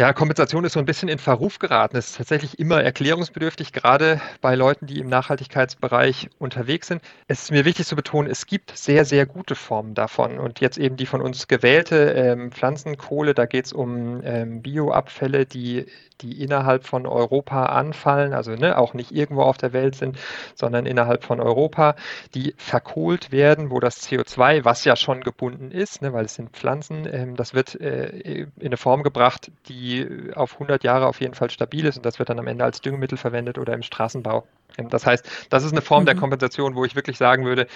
ja, 0.00 0.14
Kompensation 0.14 0.64
ist 0.64 0.72
so 0.72 0.78
ein 0.78 0.86
bisschen 0.86 1.10
in 1.10 1.18
Verruf 1.18 1.58
geraten. 1.58 1.98
Es 1.98 2.12
ist 2.12 2.16
tatsächlich 2.16 2.58
immer 2.58 2.82
erklärungsbedürftig, 2.82 3.74
gerade 3.74 4.18
bei 4.40 4.54
Leuten, 4.54 4.86
die 4.86 4.98
im 4.98 5.10
Nachhaltigkeitsbereich 5.10 6.30
unterwegs 6.38 6.86
sind. 6.86 7.02
Es 7.28 7.42
ist 7.42 7.50
mir 7.50 7.66
wichtig 7.66 7.86
zu 7.86 7.96
betonen, 7.96 8.30
es 8.30 8.46
gibt 8.46 8.74
sehr, 8.74 9.04
sehr 9.04 9.26
gute 9.26 9.54
Formen 9.54 9.92
davon. 9.92 10.38
Und 10.38 10.60
jetzt 10.60 10.78
eben 10.78 10.96
die 10.96 11.04
von 11.04 11.20
uns 11.20 11.48
gewählte 11.48 12.12
ähm, 12.12 12.50
Pflanzenkohle, 12.50 13.34
da 13.34 13.44
geht 13.44 13.66
es 13.66 13.74
um 13.74 14.22
ähm, 14.24 14.62
Bioabfälle, 14.62 15.44
die 15.44 15.84
die 16.22 16.42
innerhalb 16.42 16.86
von 16.86 17.06
Europa 17.06 17.66
anfallen, 17.66 18.32
also 18.32 18.52
ne, 18.52 18.78
auch 18.78 18.94
nicht 18.94 19.12
irgendwo 19.12 19.42
auf 19.42 19.58
der 19.58 19.72
Welt 19.72 19.94
sind, 19.94 20.18
sondern 20.54 20.86
innerhalb 20.86 21.24
von 21.24 21.40
Europa, 21.40 21.96
die 22.34 22.54
verkohlt 22.56 23.32
werden, 23.32 23.70
wo 23.70 23.80
das 23.80 24.08
CO2, 24.08 24.64
was 24.64 24.84
ja 24.84 24.96
schon 24.96 25.22
gebunden 25.22 25.70
ist, 25.70 26.02
ne, 26.02 26.12
weil 26.12 26.24
es 26.24 26.34
sind 26.34 26.50
Pflanzen, 26.50 27.08
ähm, 27.10 27.36
das 27.36 27.54
wird 27.54 27.80
äh, 27.80 28.46
in 28.58 28.66
eine 28.66 28.76
Form 28.76 29.02
gebracht, 29.02 29.50
die 29.68 30.30
auf 30.34 30.54
100 30.54 30.84
Jahre 30.84 31.06
auf 31.06 31.20
jeden 31.20 31.34
Fall 31.34 31.50
stabil 31.50 31.84
ist 31.86 31.96
und 31.96 32.06
das 32.06 32.18
wird 32.18 32.28
dann 32.28 32.38
am 32.38 32.46
Ende 32.46 32.64
als 32.64 32.80
Düngemittel 32.80 33.18
verwendet 33.18 33.58
oder 33.58 33.74
im 33.74 33.82
Straßenbau. 33.82 34.46
Ähm, 34.78 34.88
das 34.88 35.06
heißt, 35.06 35.28
das 35.50 35.64
ist 35.64 35.72
eine 35.72 35.82
Form 35.82 36.02
mhm. 36.02 36.06
der 36.06 36.16
Kompensation, 36.16 36.74
wo 36.74 36.84
ich 36.84 36.96
wirklich 36.96 37.18
sagen 37.18 37.44
würde, 37.44 37.66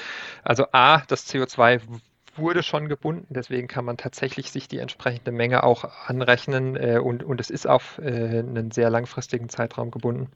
also 0.42 0.66
A, 0.72 1.02
das 1.08 1.26
CO2 1.32 1.80
wurde 2.36 2.62
schon 2.62 2.88
gebunden, 2.88 3.26
deswegen 3.30 3.68
kann 3.68 3.84
man 3.84 3.96
tatsächlich 3.96 4.50
sich 4.50 4.68
die 4.68 4.78
entsprechende 4.78 5.32
Menge 5.32 5.62
auch 5.62 5.84
anrechnen 6.06 6.76
äh, 6.76 6.98
und, 6.98 7.22
und 7.22 7.40
es 7.40 7.50
ist 7.50 7.66
auf 7.66 7.98
äh, 7.98 8.38
einen 8.38 8.70
sehr 8.70 8.90
langfristigen 8.90 9.48
Zeitraum 9.48 9.90
gebunden. 9.90 10.30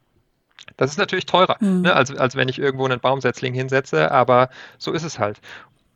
Das 0.76 0.90
ist 0.90 0.98
natürlich 0.98 1.26
teurer, 1.26 1.56
mhm. 1.60 1.82
ne, 1.82 1.94
als, 1.94 2.14
als 2.14 2.36
wenn 2.36 2.48
ich 2.48 2.58
irgendwo 2.58 2.84
einen 2.84 3.00
Baumsetzling 3.00 3.54
hinsetze, 3.54 4.10
aber 4.10 4.50
so 4.78 4.92
ist 4.92 5.04
es 5.04 5.18
halt. 5.18 5.40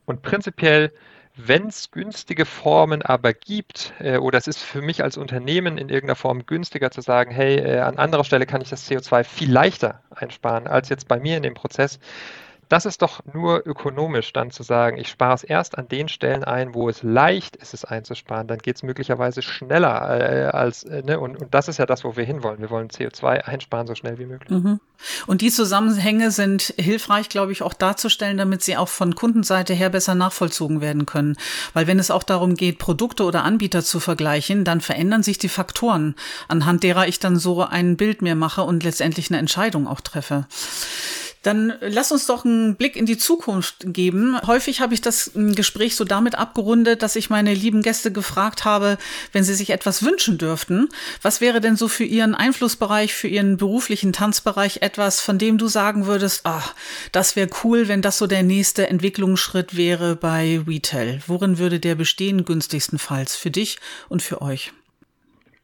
Und 0.05 0.23
prinzipiell, 0.23 0.93
wenn 1.37 1.69
es 1.69 1.91
günstige 1.91 2.45
Formen 2.45 3.03
aber 3.03 3.33
gibt, 3.33 3.95
äh, 3.99 4.19
oder 4.19 4.39
es 4.39 4.47
ist 4.47 4.61
für 4.61 4.83
mich 4.83 5.03
als 5.03 5.17
Unternehmen 5.17 5.79
in 5.79 5.89
irgendeiner 5.89 6.17
Form 6.17 6.47
günstiger 6.47 6.91
zu 6.91 7.01
sagen, 7.01 7.31
hey, 7.31 7.57
äh, 7.57 7.81
an 7.81 7.99
anderer 7.99 8.25
Stelle 8.25 8.47
kann 8.47 8.61
ich 8.61 8.69
das 8.69 8.91
CO2 8.91 9.25
viel 9.25 9.51
leichter 9.51 10.03
einsparen 10.11 10.67
als 10.67 10.89
jetzt 10.89 11.09
bei 11.09 11.19
mir 11.19 11.37
in 11.37 11.43
dem 11.43 11.55
Prozess, 11.55 11.99
das 12.73 12.87
ist 12.87 13.03
doch 13.03 13.21
nur 13.35 13.67
ökonomisch 13.67 14.33
dann 14.33 14.51
zu 14.51 14.63
sagen, 14.63 14.97
ich 14.97 15.11
spare 15.11 15.35
es 15.35 15.45
erst 15.45 15.77
an 15.77 15.89
den 15.89 16.09
Stellen 16.09 16.43
ein, 16.43 16.73
wo 16.75 16.89
es 16.89 17.03
leicht 17.03 17.55
ist, 17.57 17.75
es 17.75 17.85
einzusparen. 17.85 18.47
Dann 18.47 18.61
geht 18.61 18.77
es 18.77 18.83
möglicherweise 18.83 19.43
schneller 19.43 20.19
äh, 20.19 20.47
als, 20.47 20.83
äh, 20.85 21.03
ne? 21.03 21.21
und, 21.21 21.37
und 21.37 21.53
das 21.53 21.69
ist 21.69 21.77
ja 21.77 21.85
das, 21.85 22.03
wo 22.03 22.17
wir 22.17 22.25
hinwollen. 22.25 22.63
Wir 22.63 22.71
wollen 22.71 22.89
CO2 22.89 23.43
einsparen 23.43 23.87
so 23.87 23.95
schnell 23.95 24.19
wie 24.19 24.25
möglich. 24.25 24.59
Mhm. 24.59 24.81
Und 25.27 25.43
die 25.43 25.51
Zusammenhänge 25.51 26.31
sind 26.31 26.73
hilfreich, 26.79 27.29
glaube 27.29 27.53
ich, 27.53 27.61
auch 27.61 27.75
darzustellen, 27.75 28.39
damit 28.39 28.63
sie 28.63 28.79
auch 28.79 28.89
von 28.89 29.15
Kundenseite 29.15 29.75
her 29.75 29.91
besser 29.91 30.15
nachvollzogen 30.15 30.81
werden 30.81 31.05
können. 31.05 31.37
Weil 31.75 31.87
wenn 31.87 31.99
es 31.99 32.11
auch 32.11 32.23
darum 32.23 32.55
geht, 32.55 32.79
Produkte 32.79 33.25
oder 33.25 33.45
Anbieter 33.45 33.83
zu 33.83 34.01
vergleichen, 34.01 34.65
dann 34.65 34.81
verändern 34.81 35.23
sich 35.23 35.37
die 35.37 35.51
Faktoren, 35.51 36.15
anhand 36.49 36.85
derer 36.85 37.07
ich 37.07 37.19
dann 37.19 37.37
so 37.37 37.63
ein 37.63 37.99
Bild 37.99 38.23
mehr 38.23 38.35
mache 38.35 38.63
und 38.63 38.83
letztendlich 38.83 39.31
eine 39.31 39.41
Entscheidung 39.41 39.87
auch 39.87 40.01
treffe. 40.01 40.47
Dann 41.43 41.73
lass 41.81 42.13
uns 42.13 42.27
doch 42.27 42.45
einen 42.45 42.77
Blick 42.77 42.95
in 42.95 43.05
die 43.05 43.19
Zukunft 43.19 43.79
geben. 43.87 44.41
Häufig 44.47 44.81
habe 44.81 44.95
ich 44.95 45.01
das 45.01 45.33
Gespräch 45.35 45.97
so 45.97 46.05
damit 46.05 46.37
abgerundet, 46.37 47.03
dass 47.03 47.17
ich 47.17 47.31
meine 47.31 47.53
lieben 47.53 47.83
Gäste 47.83 48.13
gefragt 48.13 48.65
habe, 48.65 48.97
wenn 49.33 49.43
sie 49.43 49.55
sich 49.55 49.71
etwas 49.71 50.05
wünschen 50.05 50.39
dürften, 50.39 50.89
was 51.21 51.41
wäre 51.41 51.61
denn 51.61 51.77
so 51.77 51.89
für 51.89 52.05
ihren 52.05 52.37
Einflussbereich, 52.37 53.13
für 53.13 53.29
ihren 53.29 53.57
beruflichen 53.57 54.13
Tanzbereich 54.13 54.83
etwas, 54.83 55.21
von 55.21 55.39
dem 55.39 55.59
du 55.59 55.67
sagen 55.67 56.07
würdest, 56.07 56.43
ach, 56.45 56.75
das 57.11 57.35
wäre 57.35 57.51
cool, 57.65 57.89
wenn 57.89 58.03
das 58.03 58.19
so 58.19 58.29
der 58.29 58.45
nächste 58.45 58.89
Entwicklungsschritt 58.89 59.77
wäre 59.77 60.15
bei 60.15 60.61
Retail. 60.67 61.21
Worin 61.27 61.59
würde 61.59 61.81
der 61.81 61.97
bestehen, 61.97 62.45
günstigstenfalls 62.45 63.35
für 63.35 63.51
dich 63.51 63.79
und 64.09 64.23
für 64.23 64.43
euch? 64.43 64.73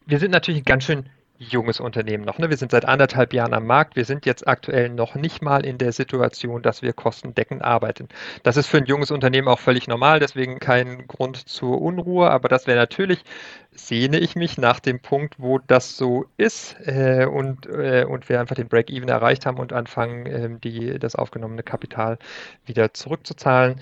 Wir 0.06 0.18
sind 0.18 0.32
natürlich 0.32 0.64
ganz 0.64 0.84
schön 0.84 1.08
junges 1.38 1.78
Unternehmen 1.80 2.24
noch. 2.24 2.38
Ne? 2.38 2.50
Wir 2.50 2.56
sind 2.56 2.72
seit 2.72 2.84
anderthalb 2.84 3.32
Jahren 3.32 3.54
am 3.54 3.66
Markt. 3.66 3.96
Wir 3.96 4.04
sind 4.04 4.26
jetzt 4.26 4.46
aktuell 4.48 4.88
noch 4.88 5.14
nicht 5.14 5.40
mal 5.40 5.64
in 5.64 5.78
der 5.78 5.92
Situation, 5.92 6.62
dass 6.62 6.82
wir 6.82 6.92
kostendeckend 6.92 7.62
arbeiten. 7.62 8.08
Das 8.42 8.56
ist 8.56 8.66
für 8.66 8.78
ein 8.78 8.86
junges 8.86 9.10
Unternehmen 9.10 9.48
auch 9.48 9.60
völlig 9.60 9.86
normal, 9.86 10.18
deswegen 10.18 10.58
kein 10.58 11.06
Grund 11.06 11.36
zur 11.48 11.80
Unruhe. 11.80 12.30
Aber 12.30 12.48
das 12.48 12.66
wäre 12.66 12.78
natürlich, 12.78 13.22
sehne 13.70 14.18
ich 14.18 14.34
mich 14.34 14.58
nach 14.58 14.80
dem 14.80 15.00
Punkt, 15.00 15.36
wo 15.38 15.58
das 15.58 15.96
so 15.96 16.26
ist 16.36 16.76
äh, 16.84 17.26
und, 17.26 17.66
äh, 17.66 18.04
und 18.08 18.28
wir 18.28 18.40
einfach 18.40 18.56
den 18.56 18.68
Break-Even 18.68 19.08
erreicht 19.08 19.46
haben 19.46 19.58
und 19.58 19.72
anfangen, 19.72 20.26
äh, 20.26 20.50
die, 20.62 20.98
das 20.98 21.14
aufgenommene 21.14 21.62
Kapital 21.62 22.18
wieder 22.66 22.92
zurückzuzahlen. 22.94 23.80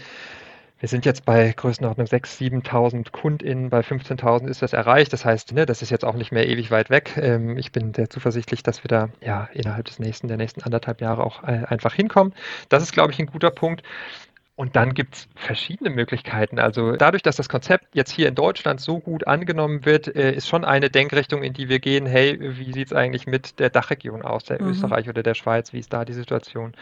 Wir 0.78 0.88
sind 0.90 1.06
jetzt 1.06 1.24
bei 1.24 1.52
Größenordnung 1.52 2.06
6.000, 2.06 2.64
7.000 2.64 3.10
KundInnen, 3.10 3.70
bei 3.70 3.80
15.000 3.80 4.48
ist 4.48 4.60
das 4.60 4.74
erreicht. 4.74 5.12
Das 5.12 5.24
heißt, 5.24 5.52
ne, 5.52 5.64
das 5.64 5.80
ist 5.80 5.90
jetzt 5.90 6.04
auch 6.04 6.14
nicht 6.14 6.32
mehr 6.32 6.46
ewig 6.48 6.70
weit 6.70 6.90
weg. 6.90 7.16
Ähm, 7.16 7.56
ich 7.56 7.72
bin 7.72 7.94
sehr 7.94 8.10
zuversichtlich, 8.10 8.62
dass 8.62 8.84
wir 8.84 8.88
da 8.88 9.08
ja 9.22 9.48
innerhalb 9.54 9.86
des 9.86 9.98
nächsten, 9.98 10.28
der 10.28 10.36
nächsten 10.36 10.62
anderthalb 10.62 11.00
Jahre 11.00 11.24
auch 11.24 11.42
äh, 11.44 11.64
einfach 11.66 11.94
hinkommen. 11.94 12.34
Das 12.68 12.82
ist, 12.82 12.92
glaube 12.92 13.12
ich, 13.12 13.18
ein 13.18 13.26
guter 13.26 13.50
Punkt. 13.50 13.82
Und 14.54 14.74
dann 14.74 14.94
gibt 14.94 15.14
es 15.14 15.28
verschiedene 15.34 15.90
Möglichkeiten. 15.90 16.58
Also 16.58 16.92
dadurch, 16.92 17.22
dass 17.22 17.36
das 17.36 17.50
Konzept 17.50 17.94
jetzt 17.94 18.10
hier 18.10 18.26
in 18.26 18.34
Deutschland 18.34 18.80
so 18.80 19.00
gut 19.00 19.26
angenommen 19.26 19.84
wird, 19.84 20.14
äh, 20.14 20.32
ist 20.32 20.48
schon 20.48 20.64
eine 20.64 20.88
Denkrichtung, 20.88 21.42
in 21.42 21.52
die 21.52 21.68
wir 21.68 21.78
gehen, 21.78 22.06
hey, 22.06 22.38
wie 22.40 22.72
sieht 22.72 22.88
es 22.88 22.92
eigentlich 22.94 23.26
mit 23.26 23.58
der 23.60 23.68
Dachregion 23.68 24.22
aus, 24.22 24.44
der 24.44 24.60
mhm. 24.60 24.70
Österreich 24.70 25.10
oder 25.10 25.22
der 25.22 25.34
Schweiz, 25.34 25.74
wie 25.74 25.78
ist 25.78 25.92
da 25.92 26.06
die 26.06 26.14
Situation? 26.14 26.72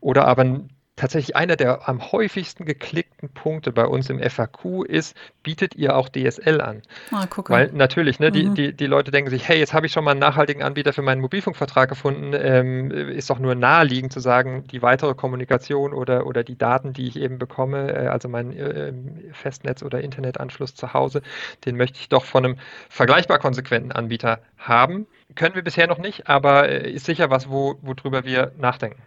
Oder 0.00 0.26
aber 0.26 0.60
tatsächlich 0.98 1.36
einer 1.36 1.56
der 1.56 1.88
am 1.88 2.12
häufigsten 2.12 2.64
geklickten 2.64 3.28
Punkte 3.30 3.72
bei 3.72 3.86
uns 3.86 4.10
im 4.10 4.20
FAQ 4.20 4.84
ist, 4.86 5.16
bietet 5.42 5.74
ihr 5.74 5.96
auch 5.96 6.08
DSL 6.08 6.60
an? 6.60 6.82
Ah, 7.10 7.26
gucke. 7.26 7.52
Weil 7.52 7.70
natürlich, 7.72 8.20
ne, 8.20 8.28
mhm. 8.28 8.32
die, 8.32 8.48
die, 8.50 8.72
die 8.74 8.86
Leute 8.86 9.10
denken 9.10 9.30
sich, 9.30 9.48
hey, 9.48 9.58
jetzt 9.58 9.72
habe 9.72 9.86
ich 9.86 9.92
schon 9.92 10.04
mal 10.04 10.12
einen 10.12 10.20
nachhaltigen 10.20 10.62
Anbieter 10.62 10.92
für 10.92 11.02
meinen 11.02 11.20
Mobilfunkvertrag 11.20 11.88
gefunden, 11.88 12.32
ähm, 12.34 12.90
ist 12.90 13.30
doch 13.30 13.38
nur 13.38 13.54
naheliegend 13.54 14.12
zu 14.12 14.20
sagen, 14.20 14.64
die 14.70 14.82
weitere 14.82 15.14
Kommunikation 15.14 15.92
oder, 15.92 16.26
oder 16.26 16.44
die 16.44 16.58
Daten, 16.58 16.92
die 16.92 17.06
ich 17.06 17.16
eben 17.16 17.38
bekomme, 17.38 17.92
äh, 17.92 18.06
also 18.08 18.28
mein 18.28 18.52
äh, 18.56 18.92
Festnetz- 19.32 19.82
oder 19.82 20.00
Internetanschluss 20.00 20.74
zu 20.74 20.92
Hause, 20.92 21.22
den 21.64 21.76
möchte 21.76 21.98
ich 22.00 22.08
doch 22.08 22.24
von 22.24 22.44
einem 22.44 22.56
vergleichbar 22.88 23.38
konsequenten 23.38 23.92
Anbieter 23.92 24.40
haben. 24.58 25.06
Können 25.34 25.54
wir 25.54 25.62
bisher 25.62 25.86
noch 25.86 25.98
nicht, 25.98 26.28
aber 26.28 26.68
äh, 26.68 26.90
ist 26.90 27.06
sicher 27.06 27.30
was, 27.30 27.48
wo, 27.48 27.78
worüber 27.82 28.24
wir 28.24 28.52
nachdenken. 28.58 29.00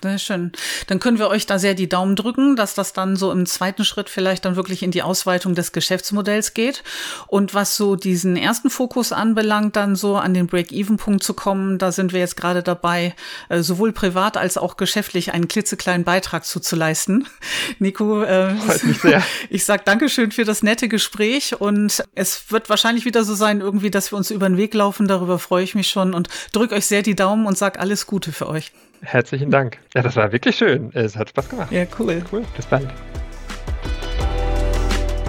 Sehr 0.00 0.18
schön. 0.18 0.52
Dann 0.86 1.00
können 1.00 1.18
wir 1.18 1.28
euch 1.28 1.46
da 1.46 1.58
sehr 1.58 1.74
die 1.74 1.88
Daumen 1.88 2.14
drücken, 2.14 2.54
dass 2.54 2.74
das 2.74 2.92
dann 2.92 3.16
so 3.16 3.32
im 3.32 3.46
zweiten 3.46 3.84
Schritt 3.84 4.08
vielleicht 4.08 4.44
dann 4.44 4.54
wirklich 4.54 4.84
in 4.84 4.92
die 4.92 5.02
Ausweitung 5.02 5.56
des 5.56 5.72
Geschäftsmodells 5.72 6.54
geht. 6.54 6.84
Und 7.26 7.52
was 7.52 7.76
so 7.76 7.96
diesen 7.96 8.36
ersten 8.36 8.70
Fokus 8.70 9.10
anbelangt, 9.10 9.74
dann 9.74 9.96
so 9.96 10.16
an 10.16 10.34
den 10.34 10.46
Break-Even-Punkt 10.46 11.24
zu 11.24 11.34
kommen, 11.34 11.78
da 11.78 11.90
sind 11.90 12.12
wir 12.12 12.20
jetzt 12.20 12.36
gerade 12.36 12.62
dabei, 12.62 13.16
äh, 13.48 13.60
sowohl 13.60 13.92
privat 13.92 14.36
als 14.36 14.56
auch 14.56 14.76
geschäftlich 14.76 15.32
einen 15.32 15.48
klitzekleinen 15.48 16.04
Beitrag 16.04 16.44
zuzuleisten. 16.44 17.26
Nico, 17.80 18.22
äh, 18.22 18.54
ich 19.50 19.64
sag 19.64 19.84
Dankeschön 19.84 20.30
für 20.30 20.44
das 20.44 20.62
nette 20.62 20.86
Gespräch 20.86 21.60
und 21.60 22.04
es 22.14 22.52
wird 22.52 22.70
wahrscheinlich 22.70 23.04
wieder 23.04 23.24
so 23.24 23.34
sein, 23.34 23.60
irgendwie, 23.60 23.90
dass 23.90 24.12
wir 24.12 24.16
uns 24.16 24.30
über 24.30 24.48
den 24.48 24.58
Weg 24.58 24.74
laufen. 24.74 25.08
Darüber 25.08 25.40
freue 25.40 25.64
ich 25.64 25.74
mich 25.74 25.88
schon 25.88 26.14
und 26.14 26.28
drück 26.52 26.70
euch 26.70 26.86
sehr 26.86 27.02
die 27.02 27.16
Daumen 27.16 27.46
und 27.46 27.58
sag 27.58 27.80
alles 27.80 28.06
Gute 28.06 28.30
für 28.30 28.48
euch. 28.48 28.70
Herzlichen 29.02 29.50
Dank. 29.50 29.78
Ja, 29.94 30.02
das 30.02 30.16
war 30.16 30.32
wirklich 30.32 30.56
schön. 30.56 30.90
Es 30.94 31.16
hat 31.16 31.30
Spaß 31.30 31.48
gemacht. 31.48 31.72
Ja, 31.72 31.84
cool. 31.98 32.22
Cool. 32.30 32.42
Bis 32.56 32.66
bald. 32.66 32.88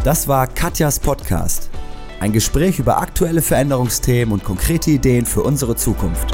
Das 0.04 0.28
war 0.28 0.48
Katjas 0.48 1.00
Podcast. 1.00 1.70
Ein 2.20 2.34
Gespräch 2.34 2.80
über 2.80 3.00
aktuelle 3.00 3.42
Veränderungsthemen 3.42 4.34
und 4.34 4.44
konkrete 4.44 4.92
Ideen 4.92 5.26
für 5.26 5.42
unsere 5.42 5.76
Zukunft. 5.76 6.34